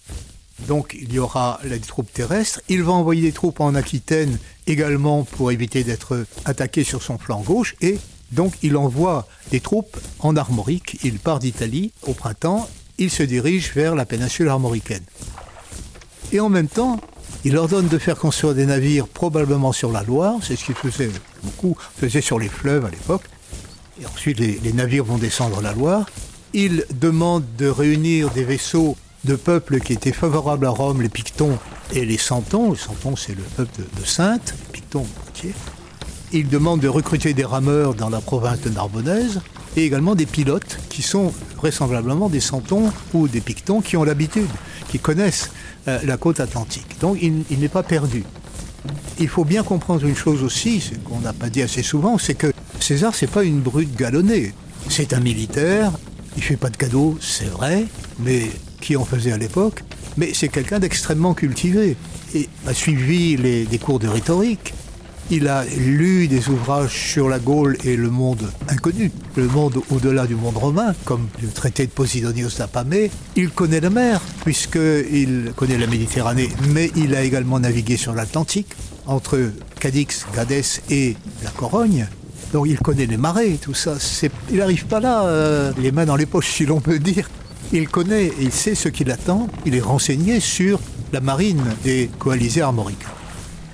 Donc 0.68 0.98
il 1.00 1.14
y 1.14 1.20
aura 1.20 1.60
les 1.64 1.80
troupes 1.80 2.12
terrestres. 2.12 2.60
Il 2.70 2.82
va 2.82 2.92
envoyer 2.94 3.22
des 3.22 3.32
troupes 3.32 3.60
en 3.60 3.76
Aquitaine 3.76 4.40
également 4.66 5.26
pour 5.26 5.52
éviter 5.52 5.84
d'être 5.84 6.26
attaqué 6.46 6.84
sur 6.84 7.04
son 7.04 7.20
flanc 7.20 7.42
gauche. 7.42 7.76
Et 7.82 8.00
donc 8.32 8.56
il 8.64 8.76
envoie 8.76 9.28
des 9.52 9.60
troupes 9.60 9.96
en 10.18 10.36
Armorique. 10.36 10.98
Il 11.04 11.20
part 11.20 11.38
d'Italie 11.38 11.92
au 12.08 12.14
printemps. 12.14 12.68
Il 12.98 13.12
se 13.12 13.22
dirige 13.22 13.74
vers 13.76 13.94
la 13.94 14.06
péninsule 14.06 14.50
armoricaine. 14.50 15.04
Et 16.32 16.40
en 16.40 16.50
même 16.50 16.68
temps, 16.68 17.00
il 17.46 17.56
ordonne 17.58 17.88
de 17.88 17.98
faire 17.98 18.18
construire 18.18 18.54
des 18.54 18.66
navires 18.66 19.08
probablement 19.08 19.72
sur 19.72 19.92
la 19.92 20.04
Loire. 20.04 20.36
C'est 20.42 20.56
ce 20.56 20.66
qu'il 20.66 20.76
faisait 20.76 21.10
beaucoup, 21.44 21.78
faisait 21.98 22.22
sur 22.22 22.38
les 22.38 22.50
fleuves 22.50 22.86
à 22.86 22.90
l'époque. 22.90 23.24
Et 24.02 24.06
ensuite 24.06 24.40
les, 24.40 24.74
navires 24.74 25.06
vont 25.06 25.18
descendre 25.18 25.62
la 25.62 25.74
Loire. 25.74 26.06
Il 26.54 26.86
demande 26.94 27.44
de 27.58 27.68
réunir 27.68 28.30
des 28.32 28.44
vaisseaux 28.44 28.98
de 29.26 29.36
peuples 29.36 29.80
qui 29.80 29.94
étaient 29.94 30.12
favorables 30.12 30.66
à 30.66 30.70
Rome, 30.70 31.02
les 31.02 31.10
Pictons 31.10 31.58
et 31.94 32.06
les 32.06 32.18
Santons. 32.18 32.72
Les 32.72 32.78
Santons, 32.78 33.16
c'est 33.16 33.36
le 33.36 33.44
peuple 33.44 33.72
de, 33.80 34.02
de 34.02 34.06
Sainte, 34.06 34.54
Pictons, 34.74 35.06
Poitiers. 35.24 35.54
Il 36.32 36.50
demande 36.50 36.82
de 36.82 36.88
recruter 36.88 37.34
des 37.34 37.46
rameurs 37.46 37.96
dans 37.96 38.10
la 38.10 38.22
province 38.22 38.62
de 38.62 38.70
Narbonnaise. 38.70 39.42
et 39.78 39.86
également 39.86 40.16
des 40.16 40.26
pilotes 40.26 40.80
qui 40.90 41.02
sont 41.02 41.34
vraisemblablement 41.58 42.30
des 42.30 42.40
santons 42.40 42.92
ou 43.14 43.28
des 43.28 43.42
pictons 43.42 43.82
qui 43.82 43.98
ont 43.98 44.04
l'habitude, 44.04 44.50
qui 44.90 45.00
connaissent 45.00 45.52
euh, 45.88 46.00
la 46.04 46.18
côte 46.18 46.40
atlantique. 46.40 47.00
Donc 47.00 47.18
il, 47.22 47.60
n'est 47.60 47.70
pas 47.70 47.84
perdu. 47.84 48.24
Il 49.20 49.28
faut 49.28 49.46
bien 49.46 49.64
comprendre 49.64 50.06
une 50.06 50.16
chose 50.16 50.44
aussi, 50.44 50.82
ce 50.82 50.96
qu'on 50.96 51.20
n'a 51.20 51.34
pas 51.34 51.50
dit 51.50 51.62
assez 51.62 51.84
souvent, 51.84 52.18
c'est 52.18 52.36
que 52.36 52.52
César, 52.80 53.14
c'est 53.16 53.28
pas 53.28 53.44
une 53.44 53.60
brute 53.60 53.96
galonnée. 53.96 54.54
C'est 54.90 55.14
un 55.14 55.20
militaire, 55.20 55.92
il 56.38 56.44
fait 56.44 56.58
pas 56.58 56.70
de 56.70 56.78
cadeaux, 56.78 57.18
c'est 57.20 57.50
vrai, 57.50 57.86
mais 58.20 58.50
qui 58.80 58.96
en 58.96 59.04
faisait 59.04 59.34
à 59.34 59.38
l'époque 59.38 59.84
Mais 60.16 60.32
c'est 60.34 60.48
quelqu'un 60.48 60.80
d'extrêmement 60.80 61.34
cultivé 61.34 61.98
et 62.34 62.48
a 62.66 62.74
suivi 62.74 63.36
des 63.38 63.80
cours 63.80 64.00
de 64.00 64.08
rhétorique. 64.08 64.74
Il 65.32 65.48
a 65.48 65.64
lu 65.64 66.28
des 66.28 66.50
ouvrages 66.50 66.92
sur 66.92 67.30
la 67.30 67.38
Gaule 67.38 67.78
et 67.84 67.96
le 67.96 68.10
monde 68.10 68.50
inconnu, 68.68 69.12
le 69.36 69.48
monde 69.48 69.80
au-delà 69.92 70.26
du 70.26 70.34
monde 70.34 70.58
romain, 70.58 70.96
comme 71.06 71.28
le 71.40 71.50
traité 71.50 71.86
de 71.86 71.92
Posidonios 71.92 72.50
d'Apamée. 72.58 73.12
Il 73.36 73.52
connaît 73.52 73.80
la 73.80 73.92
mer, 73.92 74.22
puisqu'il 74.44 75.54
connaît 75.56 75.78
la 75.78 75.86
Méditerranée, 75.86 76.50
mais 76.74 76.90
il 76.96 77.14
a 77.14 77.22
également 77.22 77.60
navigué 77.60 77.96
sur 77.96 78.16
l'Atlantique, 78.16 78.70
entre 79.06 79.52
Cadix, 79.80 80.26
Gadès 80.36 80.82
et 80.90 81.16
la 81.44 81.52
Corogne. 81.52 82.08
Donc 82.52 82.66
il 82.68 82.80
connaît 82.80 83.06
les 83.06 83.18
marées, 83.18 83.60
tout 83.62 83.76
ça. 83.76 83.98
Il 84.50 84.58
n'arrive 84.58 84.88
pas 84.88 85.00
là, 85.00 85.26
euh, 85.26 85.72
les 85.78 85.92
mains 85.92 86.06
dans 86.06 86.16
les 86.16 86.26
poches, 86.26 86.50
si 86.50 86.66
l'on 86.66 86.82
peut 86.82 86.98
dire. 86.98 87.30
Il 87.72 87.88
connaît 87.88 88.26
et 88.26 88.42
il 88.42 88.52
sait 88.52 88.74
ce 88.74 88.90
qui 88.90 89.04
l'attend. 89.04 89.48
Il 89.64 89.76
est 89.76 89.80
renseigné 89.80 90.40
sur 90.40 90.80
la 91.14 91.22
marine 91.22 91.64
des 91.84 92.10
coalisés 92.18 92.62
armoricains. 92.64 93.19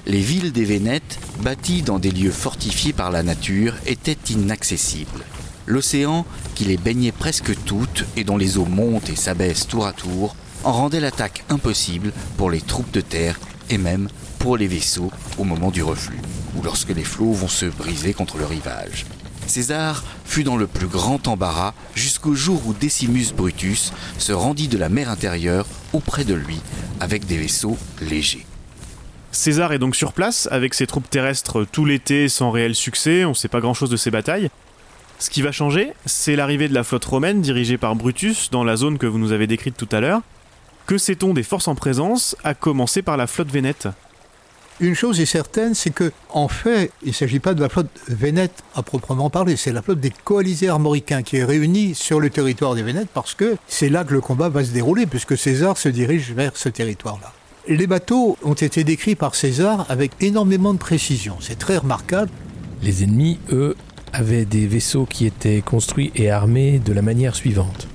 Les 0.07 0.21
villes 0.21 0.51
des 0.51 0.65
Vénètes, 0.65 1.17
bâties 1.39 1.81
dans 1.81 1.97
des 1.97 2.11
lieux 2.11 2.31
fortifiés 2.31 2.93
par 2.93 3.09
la 3.09 3.23
nature, 3.23 3.73
étaient 3.87 4.17
inaccessibles. 4.29 5.25
L'océan, 5.65 6.27
qui 6.53 6.65
les 6.65 6.77
baignait 6.77 7.11
presque 7.11 7.55
toutes 7.65 8.05
et 8.15 8.23
dont 8.23 8.37
les 8.37 8.59
eaux 8.59 8.65
montent 8.65 9.09
et 9.09 9.15
s'abaissent 9.15 9.67
tour 9.67 9.87
à 9.87 9.93
tour, 9.93 10.35
en 10.63 10.73
rendait 10.73 10.99
l'attaque 10.99 11.43
impossible 11.49 12.13
pour 12.37 12.51
les 12.51 12.61
troupes 12.61 12.91
de 12.91 13.01
terre 13.01 13.39
et 13.71 13.79
même 13.79 14.07
pour 14.37 14.57
les 14.57 14.67
vaisseaux 14.67 15.11
au 15.39 15.43
moment 15.43 15.71
du 15.71 15.81
reflux, 15.81 16.21
ou 16.55 16.61
lorsque 16.61 16.89
les 16.89 17.03
flots 17.03 17.33
vont 17.33 17.47
se 17.47 17.65
briser 17.65 18.13
contre 18.13 18.37
le 18.37 18.45
rivage. 18.45 19.07
César 19.47 20.03
fut 20.23 20.43
dans 20.43 20.57
le 20.57 20.67
plus 20.67 20.87
grand 20.87 21.27
embarras 21.27 21.73
jusqu'au 21.95 22.35
jour 22.35 22.61
où 22.67 22.73
Decimus 22.73 23.33
Brutus 23.35 23.91
se 24.19 24.33
rendit 24.33 24.67
de 24.67 24.77
la 24.77 24.89
mer 24.89 25.09
intérieure 25.09 25.65
auprès 25.93 26.25
de 26.25 26.35
lui 26.35 26.59
avec 26.99 27.25
des 27.25 27.37
vaisseaux 27.37 27.77
légers. 28.01 28.44
César 29.35 29.73
est 29.73 29.79
donc 29.79 29.97
sur 29.97 30.13
place 30.13 30.47
avec 30.49 30.73
ses 30.73 30.87
troupes 30.87 31.09
terrestres 31.09 31.65
tout 31.69 31.83
l'été 31.83 32.29
sans 32.29 32.51
réel 32.51 32.73
succès, 32.73 33.25
on 33.25 33.33
sait 33.33 33.49
pas 33.49 33.59
grand 33.59 33.73
chose 33.73 33.89
de 33.89 33.97
ses 33.97 34.09
batailles. 34.09 34.49
Ce 35.19 35.29
qui 35.29 35.41
va 35.41 35.51
changer, 35.51 35.91
c'est 36.05 36.37
l'arrivée 36.37 36.69
de 36.69 36.73
la 36.73 36.85
flotte 36.85 37.03
romaine 37.03 37.41
dirigée 37.41 37.77
par 37.77 37.95
Brutus 37.95 38.49
dans 38.49 38.63
la 38.63 38.77
zone 38.77 38.97
que 38.97 39.05
vous 39.05 39.19
nous 39.19 39.33
avez 39.33 39.45
décrite 39.45 39.75
tout 39.75 39.89
à 39.91 39.99
l'heure. 39.99 40.21
Que 40.87 40.97
sait-on 40.97 41.33
des 41.33 41.43
forces 41.43 41.67
en 41.67 41.75
présence, 41.75 42.37
à 42.45 42.53
commencer 42.53 43.01
par 43.01 43.17
la 43.17 43.27
flotte 43.27 43.51
vénète? 43.51 43.89
Une 44.79 44.95
chose 44.95 45.19
est 45.19 45.25
certaine, 45.25 45.75
c'est 45.75 45.89
que, 45.89 46.13
en 46.29 46.47
fait, 46.47 46.91
il 47.03 47.09
ne 47.09 47.13
s'agit 47.13 47.39
pas 47.39 47.53
de 47.53 47.61
la 47.61 47.67
flotte 47.67 47.89
vénète 48.07 48.63
à 48.73 48.83
proprement 48.83 49.29
parler, 49.29 49.57
c'est 49.57 49.73
la 49.73 49.81
flotte 49.81 49.99
des 49.99 50.13
coalisés 50.23 50.69
armoricains 50.69 51.23
qui 51.23 51.37
est 51.37 51.43
réunie 51.43 51.93
sur 51.93 52.21
le 52.21 52.29
territoire 52.29 52.73
des 52.73 52.83
Vénètes 52.83 53.09
parce 53.13 53.33
que 53.33 53.57
c'est 53.67 53.89
là 53.89 54.05
que 54.05 54.13
le 54.13 54.21
combat 54.21 54.47
va 54.47 54.63
se 54.63 54.71
dérouler, 54.71 55.05
puisque 55.05 55.37
César 55.37 55.77
se 55.77 55.89
dirige 55.89 56.31
vers 56.31 56.55
ce 56.55 56.69
territoire-là. 56.69 57.33
Les 57.67 57.87
bateaux 57.87 58.37
ont 58.43 58.53
été 58.53 58.83
décrits 58.83 59.15
par 59.15 59.33
César 59.33 59.87
avec 59.89 60.11
énormément 60.21 60.71
de 60.75 60.77
précision, 60.77 61.37
c'est 61.39 61.57
très 61.57 61.77
remarquable. 61.77 62.29
Les 62.83 63.03
ennemis, 63.03 63.39
eux, 63.51 63.75
avaient 64.13 64.45
des 64.45 64.67
vaisseaux 64.67 65.07
qui 65.07 65.25
étaient 65.25 65.63
construits 65.63 66.11
et 66.15 66.29
armés 66.29 66.77
de 66.77 66.93
la 66.93 67.01
manière 67.01 67.33
suivante. 67.33 67.87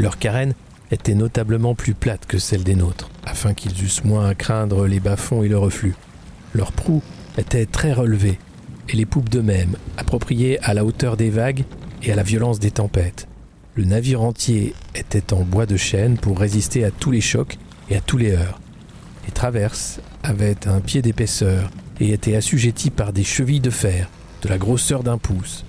Leurs 0.00 0.18
carènes 0.18 0.54
étaient 0.90 1.14
notablement 1.14 1.76
plus 1.76 1.94
plates 1.94 2.26
que 2.26 2.38
celles 2.38 2.64
des 2.64 2.74
nôtres, 2.74 3.08
afin 3.24 3.54
qu'ils 3.54 3.84
eussent 3.84 4.04
moins 4.04 4.26
à 4.26 4.34
craindre 4.34 4.88
les 4.88 4.98
bas-fonds 4.98 5.44
et 5.44 5.48
le 5.48 5.58
reflux. 5.58 5.94
Leurs 6.52 6.72
proues 6.72 7.02
étaient 7.38 7.66
très 7.66 7.92
relevées, 7.92 8.40
et 8.88 8.96
les 8.96 9.06
poupes 9.06 9.28
d'eux-mêmes, 9.28 9.76
appropriées 9.96 10.58
à 10.64 10.74
la 10.74 10.84
hauteur 10.84 11.16
des 11.16 11.30
vagues 11.30 11.62
et 12.02 12.10
à 12.10 12.16
la 12.16 12.24
violence 12.24 12.58
des 12.58 12.72
tempêtes. 12.72 13.28
Le 13.76 13.84
navire 13.84 14.22
entier 14.22 14.74
était 14.96 15.32
en 15.32 15.44
bois 15.44 15.66
de 15.66 15.76
chêne 15.76 16.18
pour 16.18 16.40
résister 16.40 16.84
à 16.84 16.90
tous 16.90 17.12
les 17.12 17.20
chocs 17.20 17.58
et 17.88 17.96
à 17.96 18.00
tous 18.00 18.18
les 18.18 18.32
heurts. 18.32 18.58
Les 19.24 19.32
traverses 19.32 20.00
avaient 20.22 20.66
un 20.66 20.80
pied 20.80 21.02
d'épaisseur 21.02 21.70
et 22.00 22.12
étaient 22.12 22.36
assujetties 22.36 22.90
par 22.90 23.12
des 23.12 23.24
chevilles 23.24 23.60
de 23.60 23.70
fer 23.70 24.08
de 24.42 24.48
la 24.48 24.58
grosseur 24.58 25.02
d'un 25.02 25.18
pouce. 25.18 25.64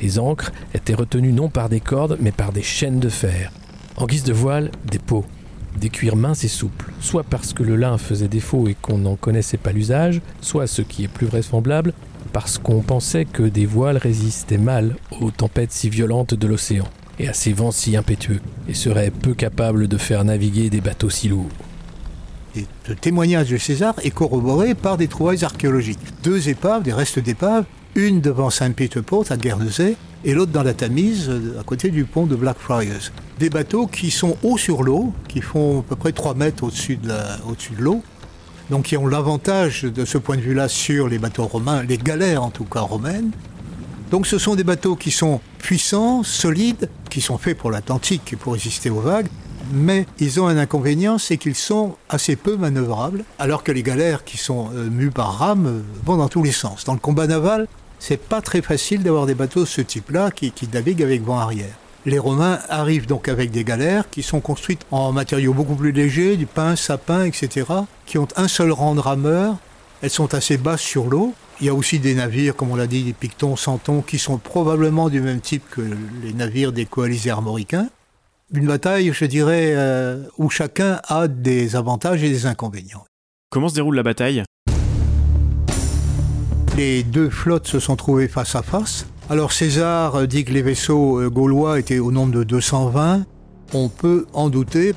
Les 0.00 0.18
ancres 0.18 0.52
étaient 0.74 0.94
retenues 0.94 1.32
non 1.32 1.48
par 1.48 1.68
des 1.68 1.80
cordes 1.80 2.18
mais 2.20 2.32
par 2.32 2.52
des 2.52 2.62
chaînes 2.62 3.00
de 3.00 3.08
fer. 3.08 3.52
En 3.96 4.06
guise 4.06 4.24
de 4.24 4.32
voile, 4.32 4.70
des 4.84 4.98
peaux, 4.98 5.24
des 5.80 5.88
cuirs 5.88 6.16
minces 6.16 6.44
et 6.44 6.48
souples, 6.48 6.92
soit 7.00 7.24
parce 7.24 7.52
que 7.52 7.62
le 7.62 7.76
lin 7.76 7.96
faisait 7.98 8.28
défaut 8.28 8.68
et 8.68 8.74
qu'on 8.74 8.98
n'en 8.98 9.16
connaissait 9.16 9.56
pas 9.56 9.72
l'usage, 9.72 10.20
soit 10.40 10.66
ce 10.66 10.82
qui 10.82 11.04
est 11.04 11.08
plus 11.08 11.26
vraisemblable, 11.26 11.94
parce 12.32 12.58
qu'on 12.58 12.82
pensait 12.82 13.24
que 13.24 13.42
des 13.42 13.66
voiles 13.66 13.96
résistaient 13.96 14.58
mal 14.58 14.96
aux 15.20 15.30
tempêtes 15.30 15.72
si 15.72 15.88
violentes 15.88 16.34
de 16.34 16.46
l'océan 16.46 16.86
et 17.18 17.28
à 17.28 17.32
ces 17.32 17.52
vents 17.52 17.70
si 17.70 17.96
impétueux, 17.96 18.40
et 18.68 18.74
seraient 18.74 19.10
peu 19.10 19.32
capables 19.32 19.88
de 19.88 19.96
faire 19.96 20.24
naviguer 20.24 20.68
des 20.68 20.82
bateaux 20.82 21.08
si 21.08 21.28
lourds. 21.28 21.48
Ce 22.86 22.92
témoignage 22.92 23.50
de 23.50 23.58
César 23.58 23.94
est 24.02 24.10
corroboré 24.10 24.74
par 24.74 24.96
des 24.96 25.08
trouvailles 25.08 25.44
archéologiques. 25.44 25.98
Deux 26.22 26.48
épaves, 26.48 26.82
des 26.82 26.92
restes 26.92 27.18
d'épaves, 27.18 27.64
une 27.94 28.20
devant 28.20 28.50
Saint-Peter 28.50 29.02
Port 29.02 29.24
à 29.30 29.36
Guernesey 29.36 29.96
et 30.24 30.34
l'autre 30.34 30.52
dans 30.52 30.62
la 30.62 30.74
Tamise, 30.74 31.30
à 31.58 31.62
côté 31.62 31.90
du 31.90 32.04
pont 32.04 32.26
de 32.26 32.36
Blackfriars. 32.36 33.12
Des 33.38 33.50
bateaux 33.50 33.86
qui 33.86 34.10
sont 34.10 34.36
hauts 34.42 34.58
sur 34.58 34.82
l'eau, 34.82 35.12
qui 35.28 35.40
font 35.40 35.80
à 35.80 35.82
peu 35.82 35.96
près 35.96 36.12
3 36.12 36.34
mètres 36.34 36.64
au-dessus 36.64 36.96
de 36.96 37.12
l'eau, 37.78 38.02
donc 38.70 38.86
qui 38.86 38.96
ont 38.96 39.06
l'avantage 39.06 39.82
de 39.82 40.04
ce 40.04 40.18
point 40.18 40.36
de 40.36 40.42
vue-là 40.42 40.68
sur 40.68 41.08
les 41.08 41.18
bateaux 41.18 41.46
romains, 41.46 41.82
les 41.82 41.98
galères 41.98 42.42
en 42.42 42.50
tout 42.50 42.64
cas 42.64 42.80
romaines. 42.80 43.30
Donc 44.10 44.26
ce 44.26 44.38
sont 44.38 44.54
des 44.54 44.64
bateaux 44.64 44.96
qui 44.96 45.10
sont 45.10 45.40
puissants, 45.58 46.22
solides, 46.22 46.88
qui 47.10 47.20
sont 47.20 47.38
faits 47.38 47.56
pour 47.56 47.70
l'Atlantique 47.70 48.32
et 48.32 48.36
pour 48.36 48.54
résister 48.54 48.90
aux 48.90 49.00
vagues, 49.00 49.28
mais 49.72 50.06
ils 50.18 50.40
ont 50.40 50.46
un 50.46 50.56
inconvénient, 50.56 51.18
c'est 51.18 51.36
qu'ils 51.36 51.54
sont 51.54 51.96
assez 52.08 52.36
peu 52.36 52.56
manœuvrables, 52.56 53.24
alors 53.38 53.62
que 53.62 53.72
les 53.72 53.82
galères 53.82 54.24
qui 54.24 54.36
sont 54.36 54.70
euh, 54.74 54.88
mues 54.88 55.10
par 55.10 55.38
rames 55.38 55.66
euh, 55.66 55.80
vont 56.04 56.16
dans 56.16 56.28
tous 56.28 56.42
les 56.42 56.52
sens. 56.52 56.84
Dans 56.84 56.94
le 56.94 56.98
combat 56.98 57.26
naval, 57.26 57.66
c'est 57.98 58.20
pas 58.20 58.40
très 58.40 58.62
facile 58.62 59.02
d'avoir 59.02 59.26
des 59.26 59.34
bateaux 59.34 59.60
de 59.60 59.66
ce 59.66 59.80
type-là 59.80 60.30
qui, 60.30 60.52
naviguent 60.72 61.02
avec 61.02 61.22
vent 61.22 61.38
arrière. 61.38 61.74
Les 62.04 62.18
Romains 62.18 62.60
arrivent 62.68 63.06
donc 63.06 63.28
avec 63.28 63.50
des 63.50 63.64
galères 63.64 64.08
qui 64.10 64.22
sont 64.22 64.40
construites 64.40 64.86
en 64.90 65.12
matériaux 65.12 65.54
beaucoup 65.54 65.74
plus 65.74 65.92
légers, 65.92 66.36
du 66.36 66.46
pin, 66.46 66.76
sapin, 66.76 67.24
etc., 67.24 67.66
qui 68.06 68.18
ont 68.18 68.28
un 68.36 68.46
seul 68.46 68.70
rang 68.70 68.94
de 68.94 69.00
rameur. 69.00 69.56
Elles 70.02 70.10
sont 70.10 70.34
assez 70.34 70.56
basses 70.56 70.82
sur 70.82 71.06
l'eau. 71.06 71.34
Il 71.60 71.66
y 71.66 71.68
a 71.68 71.74
aussi 71.74 71.98
des 71.98 72.14
navires, 72.14 72.54
comme 72.54 72.70
on 72.70 72.76
l'a 72.76 72.86
dit, 72.86 73.02
des 73.02 73.12
pictons, 73.12 73.56
santons, 73.56 74.02
qui 74.02 74.18
sont 74.18 74.38
probablement 74.38 75.08
du 75.08 75.20
même 75.20 75.40
type 75.40 75.64
que 75.70 75.80
les 76.22 76.32
navires 76.32 76.70
des 76.70 76.84
coalisés 76.84 77.30
armoricains. 77.30 77.88
Une 78.54 78.66
bataille, 78.66 79.10
je 79.12 79.24
dirais, 79.24 79.72
euh, 79.74 80.22
où 80.38 80.48
chacun 80.50 81.00
a 81.08 81.26
des 81.26 81.74
avantages 81.74 82.22
et 82.22 82.28
des 82.28 82.46
inconvénients. 82.46 83.04
Comment 83.50 83.68
se 83.68 83.74
déroule 83.74 83.96
la 83.96 84.04
bataille? 84.04 84.44
Les 86.76 87.02
deux 87.02 87.28
flottes 87.28 87.66
se 87.66 87.80
sont 87.80 87.96
trouvées 87.96 88.28
face 88.28 88.54
à 88.54 88.62
face. 88.62 89.06
Alors 89.28 89.50
César 89.50 90.28
dit 90.28 90.44
que 90.44 90.52
les 90.52 90.62
vaisseaux 90.62 91.20
euh, 91.20 91.28
gaulois 91.28 91.80
étaient 91.80 91.98
au 91.98 92.12
nombre 92.12 92.32
de 92.32 92.44
220. 92.44 93.24
On 93.74 93.88
peut 93.88 94.26
en 94.32 94.48
douter. 94.48 94.94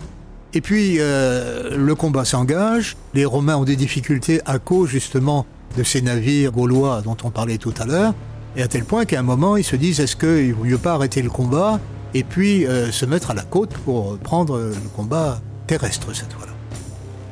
Et 0.54 0.62
puis 0.62 0.98
euh, 1.00 1.76
le 1.76 1.96
combat 1.96 2.26
s'engage. 2.26 2.98
Les 3.16 3.26
Romains 3.26 3.58
ont 3.58 3.66
des 3.66 3.76
difficultés 3.76 4.42
à 4.46 4.60
cause 4.60 4.90
justement 4.90 5.48
de 5.76 5.82
ces 5.82 6.04
navires 6.04 6.52
gaulois 6.52 7.02
dont 7.02 7.18
on 7.24 7.32
parlait 7.32 7.58
tout 7.58 7.74
à 7.80 7.88
l'heure. 7.88 8.14
Et 8.56 8.62
à 8.62 8.68
tel 8.68 8.84
point 8.84 9.06
qu'à 9.06 9.20
un 9.20 9.24
moment, 9.24 9.58
ils 9.58 9.64
se 9.64 9.76
disent 9.76 10.00
est-ce 10.00 10.16
qu'il 10.16 10.54
vaut 10.54 10.66
mieux 10.66 10.78
pas 10.78 10.94
arrêter 10.94 11.24
le 11.24 11.32
combat? 11.32 11.80
Et 12.14 12.24
puis 12.24 12.66
euh, 12.66 12.92
se 12.92 13.06
mettre 13.06 13.32
à 13.32 13.34
la 13.34 13.44
côte 13.44 13.74
pour 13.80 14.18
prendre 14.20 14.60
le 14.60 14.90
combat 14.96 15.42
terrestre 15.68 16.14
cette 16.14 16.34
fois-là. 16.34 16.54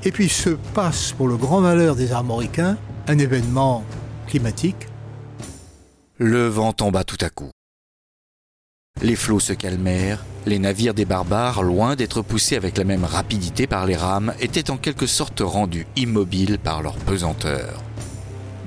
Et 0.03 0.11
puis 0.11 0.29
se 0.29 0.51
passe, 0.73 1.11
pour 1.11 1.27
le 1.27 1.37
grand 1.37 1.61
malheur 1.61 1.95
des 1.95 2.11
Armoricains, 2.11 2.77
un 3.07 3.17
événement 3.17 3.83
climatique. 4.27 4.87
Le 6.17 6.47
vent 6.47 6.73
tomba 6.73 7.03
tout 7.03 7.17
à 7.21 7.29
coup. 7.29 7.49
Les 9.01 9.15
flots 9.15 9.39
se 9.39 9.53
calmèrent, 9.53 10.25
les 10.47 10.57
navires 10.57 10.95
des 10.95 11.05
barbares, 11.05 11.61
loin 11.61 11.95
d'être 11.95 12.21
poussés 12.21 12.55
avec 12.55 12.77
la 12.77 12.83
même 12.83 13.03
rapidité 13.03 13.67
par 13.67 13.85
les 13.85 13.95
rames, 13.95 14.33
étaient 14.39 14.71
en 14.71 14.77
quelque 14.77 15.05
sorte 15.05 15.41
rendus 15.45 15.85
immobiles 15.95 16.57
par 16.57 16.81
leur 16.81 16.95
pesanteur. 16.95 17.83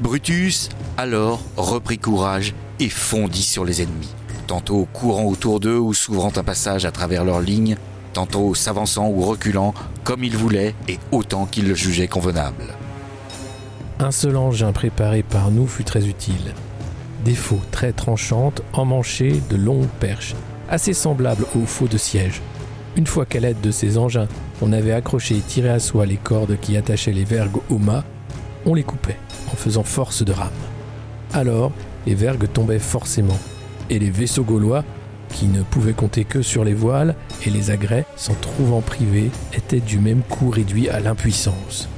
Brutus, 0.01 0.69
alors, 0.97 1.41
reprit 1.57 1.99
courage 1.99 2.55
et 2.79 2.89
fondit 2.89 3.43
sur 3.43 3.65
les 3.65 3.83
ennemis, 3.83 4.15
tantôt 4.51 4.89
courant 4.93 5.27
autour 5.27 5.61
d'eux 5.61 5.79
ou 5.79 5.95
s'ouvrant 5.95 6.33
un 6.35 6.43
passage 6.43 6.85
à 6.85 6.91
travers 6.91 7.25
leurs 7.25 7.41
lignes, 7.41 7.77
tantôt 8.13 8.53
s'avançant 8.57 9.09
ou 9.09 9.21
reculant 9.21 9.75
comme 10.03 10.25
il 10.25 10.37
voulait 10.37 10.75
et 10.89 10.99
autant 11.13 11.47
qu'il 11.47 11.69
le 11.69 11.77
jugeait 11.77 12.09
convenable. 12.09 12.65
Un 14.01 14.11
seul 14.11 14.37
engin 14.37 14.73
préparé 14.73 15.23
par 15.23 15.53
nous 15.53 15.69
fut 15.69 15.85
très 15.85 16.09
utile. 16.09 16.53
des 17.25 17.37
faux 17.37 17.61
très 17.71 17.93
tranchantes 17.93 18.63
emmanchées 18.73 19.41
de 19.51 19.57
longues 19.57 19.87
perches, 20.01 20.35
assez 20.69 20.95
semblables 20.95 21.47
aux 21.55 21.67
faux 21.67 21.87
de 21.87 21.99
siège. 21.99 22.43
Une 22.97 23.07
fois 23.07 23.27
qu'à 23.27 23.39
l'aide 23.39 23.61
de 23.61 23.71
ces 23.71 23.99
engins, 23.99 24.27
on 24.63 24.73
avait 24.73 24.91
accroché 24.91 25.37
et 25.37 25.41
tiré 25.41 25.69
à 25.69 25.79
soi 25.79 26.07
les 26.07 26.17
cordes 26.17 26.59
qui 26.61 26.77
attachaient 26.77 27.13
les 27.13 27.25
vergues 27.25 27.61
au 27.71 27.79
mât, 27.79 28.03
on 28.67 28.75
les 28.75 28.83
coupait 28.83 29.19
en 29.53 29.57
faisant 29.57 29.85
force 29.85 30.25
de 30.25 30.33
rame. 30.33 30.51
Alors, 31.33 31.71
les 32.05 32.17
vergues 32.17 32.51
tombaient 32.53 32.81
forcément, 32.81 33.39
et 33.91 33.99
les 33.99 34.11
vaisseaux 34.11 34.45
gaulois, 34.45 34.85
qui 35.33 35.47
ne 35.47 35.63
pouvaient 35.63 35.93
compter 35.93 36.25
que 36.25 36.43
sur 36.43 36.65
les 36.65 36.75
voiles 36.75 37.15
et 37.47 37.51
les 37.51 37.71
agrès, 37.71 38.07
s'en 38.17 38.35
trouvant 38.35 38.81
privés, 38.81 39.31
étaient 39.53 39.81
du 39.81 39.99
même 39.99 40.23
coup 40.23 40.51
réduits 40.51 40.89
à 40.89 41.01
l'impuissance. 41.01 41.89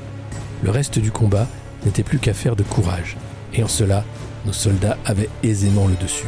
Le 0.63 0.71
reste 0.71 0.99
du 0.99 1.11
combat 1.11 1.47
n'était 1.85 2.03
plus 2.03 2.19
qu'à 2.19 2.35
faire 2.35 2.57
de 2.57 2.63
courage, 2.63 3.17
et 3.55 3.63
en 3.63 3.69
cela, 3.69 4.05
nos 4.47 4.53
soldats 4.53 4.99
avaient 5.05 5.31
aisément 5.43 5.87
le 5.87 5.95
dessus. 5.95 6.27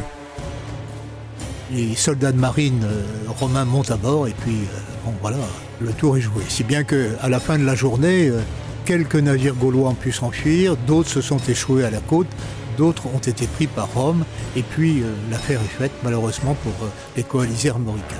Les 1.71 1.95
soldats 1.95 2.31
de 2.31 2.39
marine 2.39 2.83
euh, 2.83 3.03
romains 3.27 3.65
montent 3.65 3.91
à 3.91 3.97
bord 3.97 4.27
et 4.27 4.35
puis 4.39 4.53
euh, 4.53 4.79
bon 5.03 5.13
voilà, 5.19 5.37
le 5.81 5.91
tour 5.91 6.15
est 6.15 6.21
joué. 6.21 6.43
Si 6.47 6.63
bien 6.63 6.83
que 6.83 7.09
à 7.21 7.27
la 7.29 7.39
fin 7.39 7.57
de 7.57 7.65
la 7.65 7.73
journée, 7.73 8.29
euh, 8.29 8.39
quelques 8.85 9.15
navires 9.15 9.55
gaulois 9.55 9.89
ont 9.89 9.95
pu 9.95 10.11
s'enfuir, 10.11 10.77
d'autres 10.77 11.09
se 11.09 11.21
sont 11.21 11.39
échoués 11.47 11.83
à 11.83 11.89
la 11.89 11.99
côte, 11.99 12.27
d'autres 12.75 13.07
ont 13.07 13.19
été 13.19 13.47
pris 13.47 13.67
par 13.67 13.93
Rome 13.93 14.25
et 14.55 14.61
puis 14.61 15.03
l'affaire 15.31 15.61
est 15.61 15.77
faite 15.77 15.91
malheureusement 16.03 16.55
pour 16.55 16.73
les 17.15 17.23
coalisés 17.23 17.69
armoricains. 17.69 18.15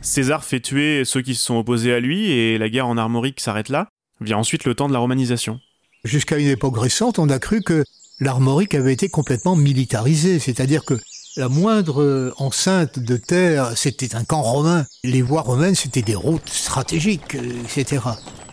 César 0.00 0.44
fait 0.44 0.60
tuer 0.60 1.04
ceux 1.04 1.22
qui 1.22 1.34
se 1.34 1.44
sont 1.44 1.56
opposés 1.56 1.92
à 1.92 2.00
lui 2.00 2.30
et 2.30 2.58
la 2.58 2.68
guerre 2.68 2.88
en 2.88 2.96
armorique 2.96 3.40
s'arrête 3.40 3.68
là. 3.68 3.88
Vient 4.20 4.38
ensuite 4.38 4.64
le 4.64 4.74
temps 4.74 4.88
de 4.88 4.92
la 4.92 4.98
romanisation. 4.98 5.60
Jusqu'à 6.04 6.38
une 6.38 6.48
époque 6.48 6.78
récente, 6.78 7.18
on 7.18 7.28
a 7.28 7.38
cru 7.38 7.62
que 7.62 7.84
l'armorique 8.20 8.74
avait 8.74 8.92
été 8.92 9.08
complètement 9.08 9.56
militarisé, 9.56 10.38
c'est-à-dire 10.38 10.84
que 10.84 10.98
la 11.36 11.48
moindre 11.48 12.34
enceinte 12.38 12.98
de 12.98 13.16
terre, 13.16 13.76
c'était 13.76 14.16
un 14.16 14.24
camp 14.24 14.42
romain. 14.42 14.84
Les 15.04 15.22
voies 15.22 15.42
romaines, 15.42 15.74
c'était 15.74 16.02
des 16.02 16.14
routes 16.14 16.48
stratégiques, 16.48 17.36
etc. 17.64 18.00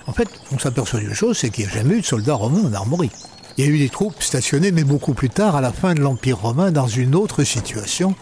En 0.07 0.13
fait, 0.13 0.29
on 0.51 0.57
s'aperçoit 0.57 1.01
d'une 1.01 1.13
chose, 1.13 1.37
c'est 1.37 1.49
qu'il 1.49 1.65
n'y 1.65 1.71
a 1.71 1.75
jamais 1.75 1.95
eu 1.95 2.01
de 2.01 2.05
soldats 2.05 2.35
romains 2.35 2.63
en 2.65 2.73
armorique. 2.73 3.11
Il 3.57 3.65
y 3.65 3.67
a 3.67 3.71
eu 3.71 3.77
des 3.77 3.89
troupes 3.89 4.21
stationnées, 4.21 4.71
mais 4.71 4.83
beaucoup 4.83 5.13
plus 5.13 5.29
tard, 5.29 5.55
à 5.55 5.61
la 5.61 5.73
fin 5.73 5.93
de 5.93 5.99
l'Empire 5.99 6.39
romain, 6.39 6.71
dans 6.71 6.87
une 6.87 7.15
autre 7.15 7.43
situation. 7.43 8.15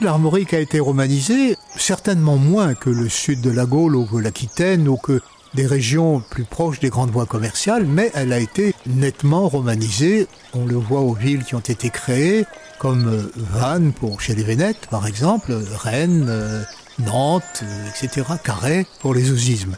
L'armorique 0.00 0.52
a 0.52 0.58
été 0.58 0.80
romanisée, 0.80 1.56
certainement 1.76 2.36
moins 2.36 2.74
que 2.74 2.90
le 2.90 3.08
sud 3.08 3.40
de 3.40 3.50
la 3.50 3.66
Gaule 3.66 3.96
ou 3.96 4.04
que 4.04 4.16
l'Aquitaine 4.16 4.88
ou 4.88 4.96
que 4.96 5.20
des 5.54 5.66
régions 5.66 6.22
plus 6.30 6.44
proches 6.44 6.80
des 6.80 6.88
grandes 6.88 7.10
voies 7.10 7.26
commerciales, 7.26 7.86
mais 7.86 8.10
elle 8.14 8.32
a 8.32 8.38
été 8.38 8.74
nettement 8.86 9.48
romanisée. 9.48 10.26
On 10.54 10.64
le 10.66 10.76
voit 10.76 11.00
aux 11.00 11.14
villes 11.14 11.44
qui 11.44 11.54
ont 11.54 11.60
été 11.60 11.90
créées, 11.90 12.44
comme 12.78 13.06
euh, 13.06 13.32
Vannes 13.36 13.92
pour 13.92 14.20
chez 14.20 14.34
les 14.34 14.42
Vénètes, 14.42 14.88
par 14.90 15.06
exemple, 15.06 15.52
Rennes, 15.76 16.26
euh, 16.28 16.62
Nantes, 16.98 17.62
euh, 17.62 17.88
etc., 18.02 18.26
Carré 18.42 18.86
pour 19.00 19.14
les 19.14 19.30
osismes. 19.30 19.76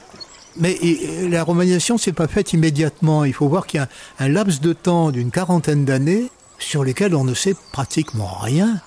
Mais 0.57 0.79
la 1.29 1.43
romanisation 1.43 1.99
s'est 1.99 2.13
pas 2.13 2.29
faite 2.29 2.53
immédiatement. 2.53 3.25
Il 3.25 3.33
faut 3.33 3.49
voir 3.49 3.67
qu'il 3.67 3.81
y 3.81 3.83
a 3.83 3.89
un 4.19 4.29
laps 4.29 4.61
de 4.61 4.73
temps 4.73 5.11
d'une 5.11 5.31
quarantaine 5.31 5.85
d'années 5.85 6.31
sur 6.59 6.85
lesquels 6.85 7.15
on 7.15 7.25
ne 7.25 7.35
sait 7.35 7.57
pratiquement 7.73 8.39
rien, 8.41 8.81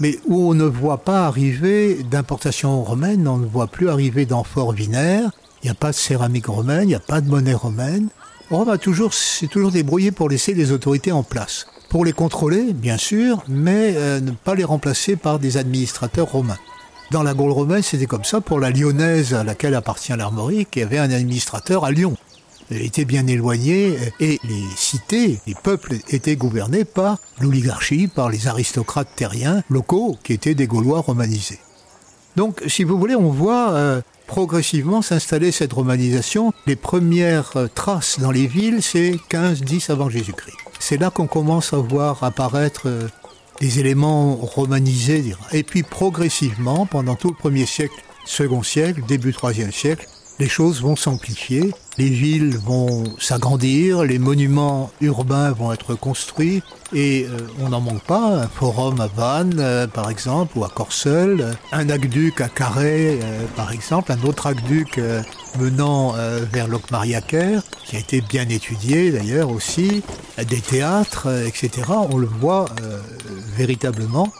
mais 0.00 0.18
où 0.26 0.50
on 0.50 0.54
ne 0.54 0.64
voit 0.64 0.98
pas 0.98 1.26
arriver 1.26 2.02
d'importation 2.02 2.82
romaine, 2.82 3.28
on 3.28 3.38
ne 3.38 3.46
voit 3.46 3.68
plus 3.68 3.88
arriver 3.88 4.26
d'amphores 4.26 4.72
vinaires, 4.72 5.30
il 5.62 5.66
n'y 5.66 5.70
a 5.70 5.74
pas 5.74 5.90
de 5.90 5.96
céramique 5.96 6.46
romaine, 6.46 6.82
il 6.82 6.88
n'y 6.88 6.94
a 6.94 7.00
pas 7.00 7.20
de 7.20 7.28
monnaie 7.28 7.54
romaine. 7.54 8.08
Rome 8.50 8.68
a 8.68 8.78
toujours, 8.78 9.14
s'est 9.14 9.46
toujours 9.46 9.70
débrouillé 9.70 10.10
pour 10.10 10.28
laisser 10.28 10.54
les 10.54 10.72
autorités 10.72 11.12
en 11.12 11.22
place. 11.22 11.66
Pour 11.88 12.04
les 12.04 12.12
contrôler, 12.12 12.72
bien 12.72 12.98
sûr, 12.98 13.44
mais 13.48 13.94
euh, 13.96 14.20
ne 14.20 14.32
pas 14.32 14.54
les 14.54 14.64
remplacer 14.64 15.16
par 15.16 15.38
des 15.38 15.56
administrateurs 15.56 16.32
romains. 16.32 16.58
Dans 17.12 17.22
la 17.22 17.34
Gaule 17.34 17.52
romaine, 17.52 17.82
c'était 17.82 18.06
comme 18.06 18.24
ça 18.24 18.40
pour 18.40 18.58
la 18.58 18.70
lyonnaise 18.70 19.34
à 19.34 19.44
laquelle 19.44 19.74
appartient 19.74 20.16
l'Armorique, 20.16 20.70
il 20.76 20.78
y 20.78 20.82
avait 20.82 20.96
un 20.96 21.10
administrateur 21.10 21.84
à 21.84 21.90
Lyon. 21.90 22.16
Il 22.70 22.80
était 22.80 23.04
bien 23.04 23.26
éloigné 23.26 23.98
et 24.18 24.40
les 24.42 24.64
cités, 24.76 25.38
les 25.46 25.54
peuples 25.54 25.96
étaient 26.08 26.36
gouvernés 26.36 26.86
par 26.86 27.18
l'oligarchie, 27.38 28.06
par 28.06 28.30
les 28.30 28.48
aristocrates 28.48 29.10
terriens 29.14 29.62
locaux 29.68 30.16
qui 30.24 30.32
étaient 30.32 30.54
des 30.54 30.66
Gaulois 30.66 31.02
romanisés. 31.02 31.58
Donc, 32.36 32.62
si 32.66 32.82
vous 32.82 32.98
voulez, 32.98 33.14
on 33.14 33.28
voit 33.28 33.72
euh, 33.72 34.00
progressivement 34.26 35.02
s'installer 35.02 35.52
cette 35.52 35.74
romanisation. 35.74 36.54
Les 36.66 36.76
premières 36.76 37.52
euh, 37.56 37.68
traces 37.68 38.20
dans 38.20 38.30
les 38.30 38.46
villes, 38.46 38.82
c'est 38.82 39.16
15-10 39.30 39.92
avant 39.92 40.08
Jésus-Christ. 40.08 40.56
C'est 40.78 40.96
là 40.96 41.10
qu'on 41.10 41.26
commence 41.26 41.74
à 41.74 41.76
voir 41.76 42.24
apparaître 42.24 42.84
euh, 42.86 43.08
des 43.62 43.78
éléments 43.78 44.34
romanisés. 44.34 45.36
Et 45.52 45.62
puis 45.62 45.84
progressivement, 45.84 46.84
pendant 46.84 47.14
tout 47.14 47.28
le 47.28 47.34
premier 47.34 47.64
siècle, 47.64 47.94
second 48.24 48.64
siècle, 48.64 49.02
début 49.06 49.32
troisième 49.32 49.70
siècle, 49.70 50.08
les 50.40 50.48
choses 50.48 50.82
vont 50.82 50.96
s'amplifier, 50.96 51.72
les 51.96 52.08
villes 52.08 52.56
vont 52.56 53.04
s'agrandir, 53.20 54.02
les 54.02 54.18
monuments 54.18 54.90
urbains 55.00 55.52
vont 55.52 55.72
être 55.72 55.94
construits, 55.94 56.60
et 56.92 57.24
euh, 57.24 57.46
on 57.60 57.68
n'en 57.68 57.80
manque 57.80 58.02
pas, 58.02 58.42
un 58.42 58.48
forum 58.48 59.00
à 59.00 59.06
Vannes, 59.06 59.60
euh, 59.60 59.86
par 59.86 60.10
exemple, 60.10 60.58
ou 60.58 60.64
à 60.64 60.68
Corseul, 60.68 61.56
un 61.70 61.88
aqueduc 61.88 62.40
à 62.40 62.48
Carré, 62.48 63.20
euh, 63.22 63.44
par 63.54 63.70
exemple, 63.70 64.10
un 64.10 64.20
autre 64.24 64.46
aqueduc 64.48 64.98
menant 65.58 66.14
vers 66.52 66.68
Locmariaquer, 66.68 67.60
qui 67.84 67.96
a 67.96 67.98
été 67.98 68.20
bien 68.20 68.48
étudié 68.48 69.10
d'ailleurs 69.10 69.50
aussi, 69.50 70.02
des 70.38 70.60
théâtres, 70.60 71.28
etc. 71.46 71.82
On 72.10 72.18
le 72.18 72.26
voit 72.26 72.66
véritablement. 73.56 74.32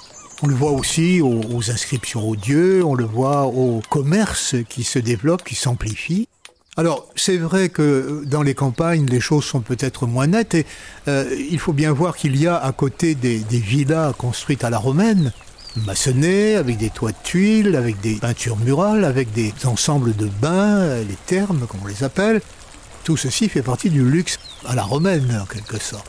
On 0.45 0.49
le 0.49 0.55
voit 0.57 0.73
aussi 0.73 1.21
aux, 1.21 1.71
inscriptions 1.71 2.29
aux 2.29 2.35
dieux, 2.35 2.85
on 2.85 2.97
le 2.97 3.05
voit 3.05 3.45
au 3.47 3.81
commerce 3.89 4.57
qui 4.69 4.83
se 4.83 4.99
développe, 4.99 5.45
qui 5.45 5.55
s'amplifie. 5.55 6.27
Alors, 6.77 7.07
c'est 7.15 7.37
vrai 7.37 7.69
que 7.69 8.25
dans 8.25 8.43
les 8.43 8.55
campagnes, 8.55 9.07
les 9.07 9.21
choses 9.21 9.45
sont 9.45 9.61
peut-être 9.61 10.07
moins 10.07 10.27
nettes 10.27 10.55
et 10.55 10.67
euh, 11.07 11.33
il 11.51 11.61
faut 11.61 11.73
bien 11.73 11.93
voir 11.93 12.17
qu'il 12.17 12.35
y 12.37 12.49
a 12.49 12.57
à 12.57 12.73
côté 12.73 13.15
des, 13.15 13.39
villas 13.51 14.15
construites 14.17 14.65
à 14.65 14.71
la 14.71 14.79
romaine, 14.79 15.33
maçonnées, 15.77 16.57
avec 16.57 16.77
des 16.77 16.91
toits 16.91 17.13
de 17.13 17.17
tuiles, 17.23 17.77
avec 17.77 18.01
des 18.01 18.15
peintures 18.17 18.59
murales, 18.59 19.05
avec 19.05 19.33
des 19.33 19.53
ensembles 19.65 20.15
de 20.17 20.27
bains, 20.27 20.97
les 20.97 21.17
thermes, 21.27 21.67
comme 21.67 21.81
on 21.85 21.89
les 21.89 22.05
appelle. 22.05 22.41
Tout 23.05 23.17
ceci 23.17 23.49
fait 23.49 23.63
partie 23.63 23.91
du 23.91 24.05
luxe 24.05 24.39
à 24.67 24.75
la 24.75 24.83
romaine, 24.83 25.39
en 25.43 25.47
quelque 25.47 25.79
sorte. 25.79 26.07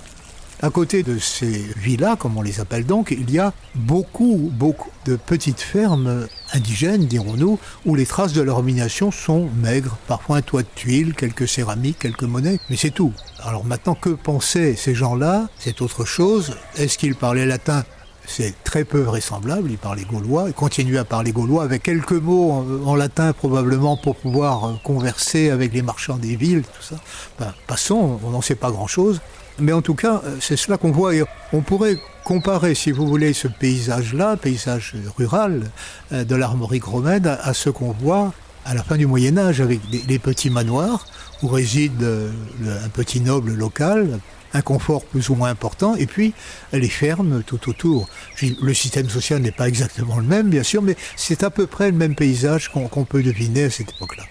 À 0.61 0.69
côté 0.69 1.03
de 1.03 1.19
ces 1.19 1.65
villas, 1.75 2.15
comme 2.15 2.37
on 2.37 2.41
les 2.41 2.61
appelle 2.61 2.85
donc, 2.85 3.11
il 3.11 3.29
y 3.29 3.37
a 3.37 3.51
beaucoup, 3.75 4.49
beaucoup 4.53 4.91
de 5.03 5.17
petites 5.17 5.59
fermes 5.59 6.25
indigènes, 6.53 7.05
dirons-nous, 7.05 7.59
où 7.85 7.95
les 7.95 8.05
traces 8.05 8.31
de 8.31 8.41
leur 8.41 8.57
domination 8.57 9.11
sont 9.11 9.49
maigres. 9.61 9.97
Parfois 10.07 10.37
un 10.37 10.41
toit 10.41 10.61
de 10.61 10.67
tuiles, 10.73 11.15
quelques 11.15 11.49
céramiques, 11.49 11.99
quelques 11.99 12.23
monnaies, 12.23 12.59
mais 12.69 12.77
c'est 12.77 12.91
tout. 12.91 13.11
Alors 13.43 13.65
maintenant, 13.65 13.93
que 13.93 14.11
pensaient 14.11 14.75
ces 14.77 14.95
gens-là? 14.95 15.49
C'est 15.59 15.81
autre 15.81 16.05
chose. 16.05 16.55
Est-ce 16.77 16.97
qu'ils 16.97 17.15
parlaient 17.15 17.45
latin 17.45 17.83
c'est 18.25 18.53
très 18.63 18.83
peu 18.83 18.99
vraisemblable, 18.99 19.71
ils 19.71 19.77
parlaient 19.77 20.05
gaulois, 20.05 20.45
ils 20.47 20.53
continuaient 20.53 20.99
à 20.99 21.05
parler 21.05 21.31
gaulois 21.31 21.63
avec 21.63 21.83
quelques 21.83 22.11
mots 22.11 22.65
en, 22.85 22.95
latin 22.95 23.33
probablement 23.33 23.97
pour 23.97 24.15
pouvoir 24.15 24.65
euh, 24.65 24.73
converser 24.83 25.49
avec 25.49 25.73
les 25.73 25.81
marchands 25.81 26.17
des 26.17 26.35
villes, 26.35 26.63
tout 26.63 26.81
ça. 26.81 26.95
Ben, 27.39 27.53
passons, 27.67 28.19
on 28.23 28.29
n'en 28.29 28.41
sait 28.41 28.55
pas 28.55 28.71
grand-chose. 28.71 29.21
Mais 29.59 29.73
en 29.73 29.81
tout 29.81 29.93
cas, 29.93 30.21
euh, 30.25 30.37
c'est 30.39 30.55
cela 30.55 30.77
qu'on 30.77 30.91
voit. 30.91 31.11
On 31.51 31.61
pourrait 31.61 31.97
comparer, 32.23 32.75
si 32.75 32.91
vous 32.91 33.07
voulez, 33.07 33.33
ce 33.33 33.47
paysage-là, 33.47 34.37
paysage 34.37 34.95
rural 35.17 35.69
euh, 36.11 36.23
de 36.23 36.35
l'armorique 36.35 36.85
romaine, 36.85 37.27
à 37.27 37.53
ce 37.53 37.69
qu'on 37.69 37.91
voit 37.91 38.33
à 38.65 38.73
la 38.73 38.81
fin 38.81 38.95
du 38.95 39.05
Moyen 39.05 39.37
Âge 39.37 39.59
avec 39.59 39.81
les 40.07 40.19
petits 40.19 40.49
manoirs 40.49 41.05
où 41.41 41.49
réside 41.49 42.01
un 42.01 42.87
petit 42.87 43.19
noble 43.19 43.53
local, 43.53 44.21
un 44.53 44.61
confort 44.61 45.03
plus 45.05 45.29
ou 45.29 45.35
moins 45.35 45.49
important, 45.49 45.95
et 45.95 46.05
puis 46.05 46.33
les 46.71 46.89
fermes 46.89 47.43
tout 47.43 47.69
autour. 47.69 48.07
Le 48.41 48.73
système 48.73 49.09
social 49.09 49.41
n'est 49.41 49.51
pas 49.51 49.67
exactement 49.67 50.17
le 50.17 50.23
même, 50.23 50.49
bien 50.49 50.63
sûr, 50.63 50.81
mais 50.81 50.95
c'est 51.15 51.43
à 51.43 51.49
peu 51.49 51.67
près 51.67 51.91
le 51.91 51.97
même 51.97 52.15
paysage 52.15 52.69
qu'on 52.69 53.05
peut 53.05 53.23
deviner 53.23 53.65
à 53.65 53.69
cette 53.69 53.91
époque-là. 53.91 54.23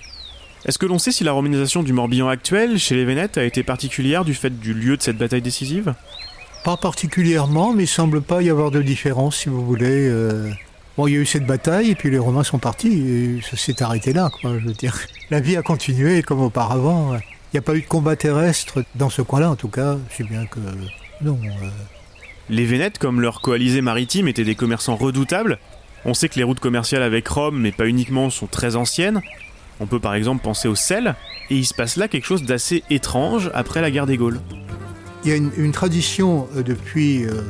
Est-ce 0.64 0.78
que 0.78 0.86
l'on 0.86 1.00
sait 1.00 1.10
si 1.10 1.24
la 1.24 1.32
romanisation 1.32 1.82
du 1.82 1.92
Morbihan 1.92 2.28
actuel, 2.28 2.78
chez 2.78 2.94
les 2.94 3.04
Vénètes, 3.04 3.36
a 3.36 3.44
été 3.44 3.64
particulière 3.64 4.24
du 4.24 4.32
fait 4.32 4.60
du 4.60 4.74
lieu 4.74 4.96
de 4.96 5.02
cette 5.02 5.18
bataille 5.18 5.42
décisive? 5.42 5.94
Pas 6.64 6.76
particulièrement, 6.76 7.72
mais 7.72 7.84
il 7.84 7.88
semble 7.88 8.22
pas 8.22 8.42
y 8.42 8.50
avoir 8.50 8.70
de 8.70 8.80
différence, 8.80 9.38
si 9.38 9.48
vous 9.48 9.64
voulez. 9.66 10.08
Euh. 10.08 10.52
Bon, 10.96 11.08
il 11.08 11.14
y 11.14 11.16
a 11.16 11.20
eu 11.20 11.26
cette 11.26 11.46
bataille, 11.46 11.90
et 11.90 11.94
puis 11.96 12.10
les 12.10 12.18
Romains 12.18 12.44
sont 12.44 12.60
partis, 12.60 12.92
et 12.92 13.40
ça 13.42 13.56
s'est 13.56 13.82
arrêté 13.82 14.12
là, 14.12 14.30
quoi, 14.40 14.56
je 14.60 14.66
veux 14.66 14.74
dire. 14.74 14.96
La 15.30 15.40
vie 15.40 15.56
a 15.56 15.62
continué 15.62 16.22
comme 16.22 16.40
auparavant. 16.40 17.18
N'y 17.54 17.58
a 17.58 17.62
pas 17.62 17.74
eu 17.74 17.82
de 17.82 17.86
combat 17.86 18.16
terrestre 18.16 18.84
dans 18.94 19.10
ce 19.10 19.22
coin-là, 19.22 19.50
en 19.50 19.56
tout 19.56 19.68
cas, 19.68 19.98
si 20.10 20.22
bien 20.22 20.46
que... 20.46 20.58
Non. 21.20 21.38
Euh. 21.44 21.68
Les 22.48 22.64
Vénètes, 22.64 22.98
comme 22.98 23.20
leurs 23.20 23.40
coalisés 23.40 23.82
maritimes, 23.82 24.28
étaient 24.28 24.44
des 24.44 24.54
commerçants 24.54 24.96
redoutables. 24.96 25.58
On 26.04 26.14
sait 26.14 26.28
que 26.28 26.36
les 26.36 26.44
routes 26.44 26.60
commerciales 26.60 27.02
avec 27.02 27.28
Rome, 27.28 27.60
mais 27.60 27.72
pas 27.72 27.86
uniquement, 27.86 28.30
sont 28.30 28.46
très 28.46 28.74
anciennes. 28.76 29.20
On 29.80 29.86
peut 29.86 30.00
par 30.00 30.14
exemple 30.14 30.42
penser 30.42 30.68
au 30.68 30.74
sel, 30.74 31.14
et 31.50 31.56
il 31.56 31.64
se 31.64 31.74
passe 31.74 31.96
là 31.96 32.08
quelque 32.08 32.26
chose 32.26 32.42
d'assez 32.42 32.82
étrange 32.90 33.50
après 33.54 33.80
la 33.80 33.90
guerre 33.90 34.06
des 34.06 34.16
Gaules. 34.16 34.40
Il 35.24 35.30
y 35.30 35.32
a 35.32 35.36
une, 35.36 35.72
tradition 35.72 36.48
euh, 36.56 36.62
depuis 36.62 37.24
euh, 37.24 37.42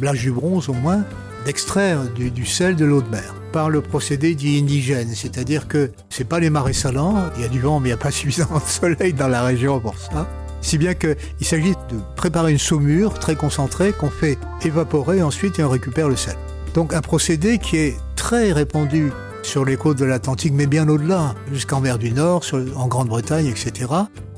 l'âge 0.00 0.20
du 0.20 0.32
bronze 0.32 0.68
au 0.68 0.74
moins 0.74 1.04
d'extraire 1.44 2.00
du, 2.10 2.46
sel 2.46 2.76
de 2.76 2.84
l'eau 2.84 3.02
de 3.02 3.08
mer 3.08 3.34
par 3.52 3.70
le 3.70 3.80
procédé 3.80 4.34
dit 4.34 4.58
indigène, 4.58 5.14
c'est-à-dire 5.14 5.68
que 5.68 5.90
c'est 6.10 6.24
pas 6.24 6.40
les 6.40 6.50
marais 6.50 6.72
salants, 6.72 7.16
il 7.36 7.42
y 7.42 7.44
a 7.44 7.48
du 7.48 7.60
vent 7.60 7.80
mais 7.80 7.90
il 7.90 7.92
n'y 7.92 7.94
a 7.94 8.02
pas 8.02 8.10
suffisamment 8.12 8.58
de 8.58 8.64
soleil 8.64 9.12
dans 9.12 9.28
la 9.28 9.42
région 9.42 9.80
pour 9.80 9.98
ça. 9.98 10.28
Si 10.60 10.78
bien 10.78 10.94
qu'il 10.94 11.16
s'agit 11.42 11.72
de 11.72 11.98
préparer 12.16 12.52
une 12.52 12.58
saumure 12.58 13.14
très 13.18 13.36
concentrée 13.36 13.92
qu'on 13.92 14.10
fait 14.10 14.38
évaporer 14.64 15.22
ensuite 15.22 15.58
et 15.58 15.64
on 15.64 15.68
récupère 15.68 16.08
le 16.08 16.16
sel. 16.16 16.36
Donc 16.74 16.94
un 16.94 17.02
procédé 17.02 17.58
qui 17.58 17.76
est 17.76 17.96
très 18.16 18.52
répandu 18.52 19.12
sur 19.42 19.64
les 19.64 19.76
côtes 19.76 19.98
de 19.98 20.06
l'Atlantique, 20.06 20.54
mais 20.54 20.66
bien 20.66 20.88
au-delà, 20.88 21.34
jusqu'en 21.52 21.80
mer 21.80 21.98
du 21.98 22.12
Nord, 22.12 22.42
en 22.76 22.88
Grande-Bretagne, 22.88 23.46
etc 23.46 23.86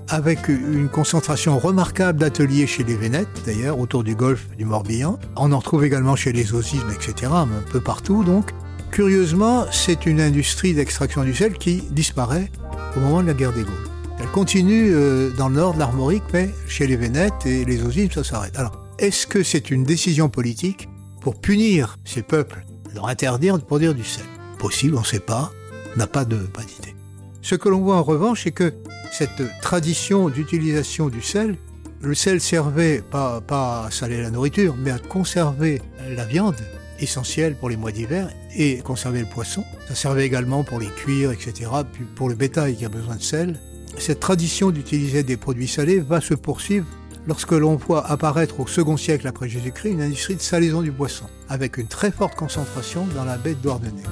avec 0.08 0.48
une 0.48 0.88
concentration 0.88 1.58
remarquable 1.58 2.18
d'ateliers 2.18 2.66
chez 2.66 2.84
les 2.84 2.96
Vénètes, 2.96 3.42
d'ailleurs, 3.44 3.78
autour 3.78 4.04
du 4.04 4.14
golfe 4.14 4.48
du 4.56 4.64
Morbihan. 4.64 5.18
On 5.36 5.52
en 5.52 5.58
retrouve 5.58 5.84
également 5.84 6.16
chez 6.16 6.32
les 6.32 6.54
Osismes, 6.54 6.90
etc., 6.90 7.32
un 7.34 7.48
peu 7.70 7.80
partout 7.80 8.24
donc. 8.24 8.50
Curieusement, 8.90 9.66
c'est 9.72 10.06
une 10.06 10.20
industrie 10.20 10.74
d'extraction 10.74 11.24
du 11.24 11.34
sel 11.34 11.54
qui 11.54 11.82
disparaît 11.90 12.50
au 12.96 13.00
moment 13.00 13.22
de 13.22 13.26
la 13.26 13.34
guerre 13.34 13.52
des 13.52 13.62
Gaules. 13.62 13.74
Elle 14.18 14.28
continue 14.28 14.90
euh, 14.94 15.30
dans 15.30 15.48
le 15.48 15.56
nord 15.56 15.74
de 15.74 15.78
l'Armorique, 15.78 16.22
mais 16.32 16.50
chez 16.68 16.86
les 16.86 16.96
Vénètes 16.96 17.44
et 17.44 17.64
les 17.64 17.82
Osismes, 17.82 18.12
ça 18.12 18.24
s'arrête. 18.24 18.58
Alors, 18.58 18.80
est-ce 18.98 19.26
que 19.26 19.42
c'est 19.42 19.70
une 19.70 19.84
décision 19.84 20.28
politique 20.28 20.88
pour 21.20 21.38
punir 21.38 21.98
ces 22.04 22.22
peuples, 22.22 22.64
leur 22.94 23.08
interdire 23.08 23.58
de 23.58 23.64
produire 23.64 23.94
du 23.94 24.04
sel? 24.04 24.24
Possible, 24.58 24.96
on 24.96 25.00
ne 25.00 25.04
sait 25.04 25.20
pas, 25.20 25.52
on 25.94 25.98
n'a 25.98 26.06
pas 26.06 26.24
d'idée. 26.24 26.94
Ce 27.42 27.54
que 27.54 27.68
l'on 27.68 27.80
voit 27.80 27.96
en 27.96 28.02
revanche, 28.02 28.44
c'est 28.44 28.52
que 28.52 28.72
cette 29.16 29.42
tradition 29.62 30.29
d'utilisation 30.29 31.09
du 31.09 31.22
sel, 31.22 31.57
le 32.02 32.14
sel 32.14 32.38
servait 32.38 33.00
pas, 33.00 33.40
pas 33.40 33.87
à 33.87 33.90
saler 33.90 34.20
la 34.20 34.31
nourriture, 34.31 34.76
mais 34.76 34.90
à 34.90 34.98
conserver 34.98 35.81
la 36.14 36.26
viande, 36.26 36.57
essentielle 37.00 37.57
pour 37.57 37.70
les 37.70 37.79
mois 37.79 37.92
d'hiver, 37.92 38.29
et 38.55 38.79
conserver 38.79 39.20
le 39.20 39.26
poisson. 39.26 39.64
Ça 39.88 39.94
servait 39.94 40.26
également 40.26 40.64
pour 40.64 40.79
les 40.79 40.88
cuire, 40.88 41.31
etc., 41.31 41.70
puis 41.90 42.05
pour 42.05 42.29
le 42.29 42.35
bétail 42.35 42.76
qui 42.76 42.85
a 42.85 42.90
besoin 42.90 43.16
de 43.16 43.22
sel. 43.22 43.59
Cette 43.96 44.20
tradition 44.20 44.70
d'utiliser 44.70 45.22
des 45.22 45.38
produits 45.38 45.68
salés 45.68 46.00
va 46.00 46.20
se 46.20 46.35
poursuivre 46.35 46.87
lorsque 47.26 47.52
l'on 47.52 47.76
voit 47.76 48.07
apparaître 48.07 48.61
au 48.61 48.66
second 48.66 48.98
siècle 48.98 49.26
après 49.26 49.48
Jésus-Christ 49.48 49.92
une 49.92 50.02
industrie 50.02 50.37
de 50.37 50.42
salaison 50.42 50.83
du 50.83 50.92
poisson, 50.92 51.24
avec 51.48 51.79
une 51.79 51.88
très 51.88 52.11
forte 52.11 52.35
concentration 52.35 53.07
dans 53.14 53.24
la 53.24 53.38
baie 53.38 53.55
de 53.55 53.61
Douarnenez. 53.61 54.02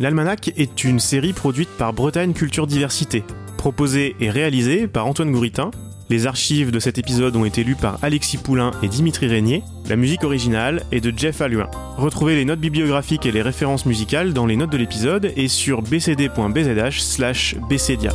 L'Almanach 0.00 0.48
est 0.56 0.84
une 0.84 0.98
série 0.98 1.32
produite 1.32 1.68
par 1.68 1.92
Bretagne 1.92 2.32
Culture 2.32 2.66
Diversité, 2.66 3.22
proposée 3.56 4.16
et 4.20 4.28
réalisée 4.28 4.88
par 4.88 5.06
Antoine 5.06 5.30
Gouritin. 5.30 5.70
Les 6.10 6.26
archives 6.26 6.70
de 6.70 6.78
cet 6.80 6.98
épisode 6.98 7.36
ont 7.36 7.44
été 7.44 7.64
lues 7.64 7.76
par 7.76 7.98
Alexis 8.02 8.38
Poulain 8.38 8.72
et 8.82 8.88
Dimitri 8.88 9.26
Régnier. 9.26 9.62
La 9.88 9.96
musique 9.96 10.24
originale 10.24 10.84
est 10.92 11.00
de 11.00 11.16
Jeff 11.16 11.40
Alluin. 11.40 11.70
Retrouvez 11.96 12.34
les 12.34 12.44
notes 12.44 12.60
bibliographiques 12.60 13.24
et 13.24 13.32
les 13.32 13.42
références 13.42 13.86
musicales 13.86 14.32
dans 14.32 14.46
les 14.46 14.56
notes 14.56 14.72
de 14.72 14.76
l'épisode 14.76 15.32
et 15.36 15.48
sur 15.48 15.80
bcd.bzh 15.80 17.00
slash 17.00 17.56
bcdia. 17.68 18.12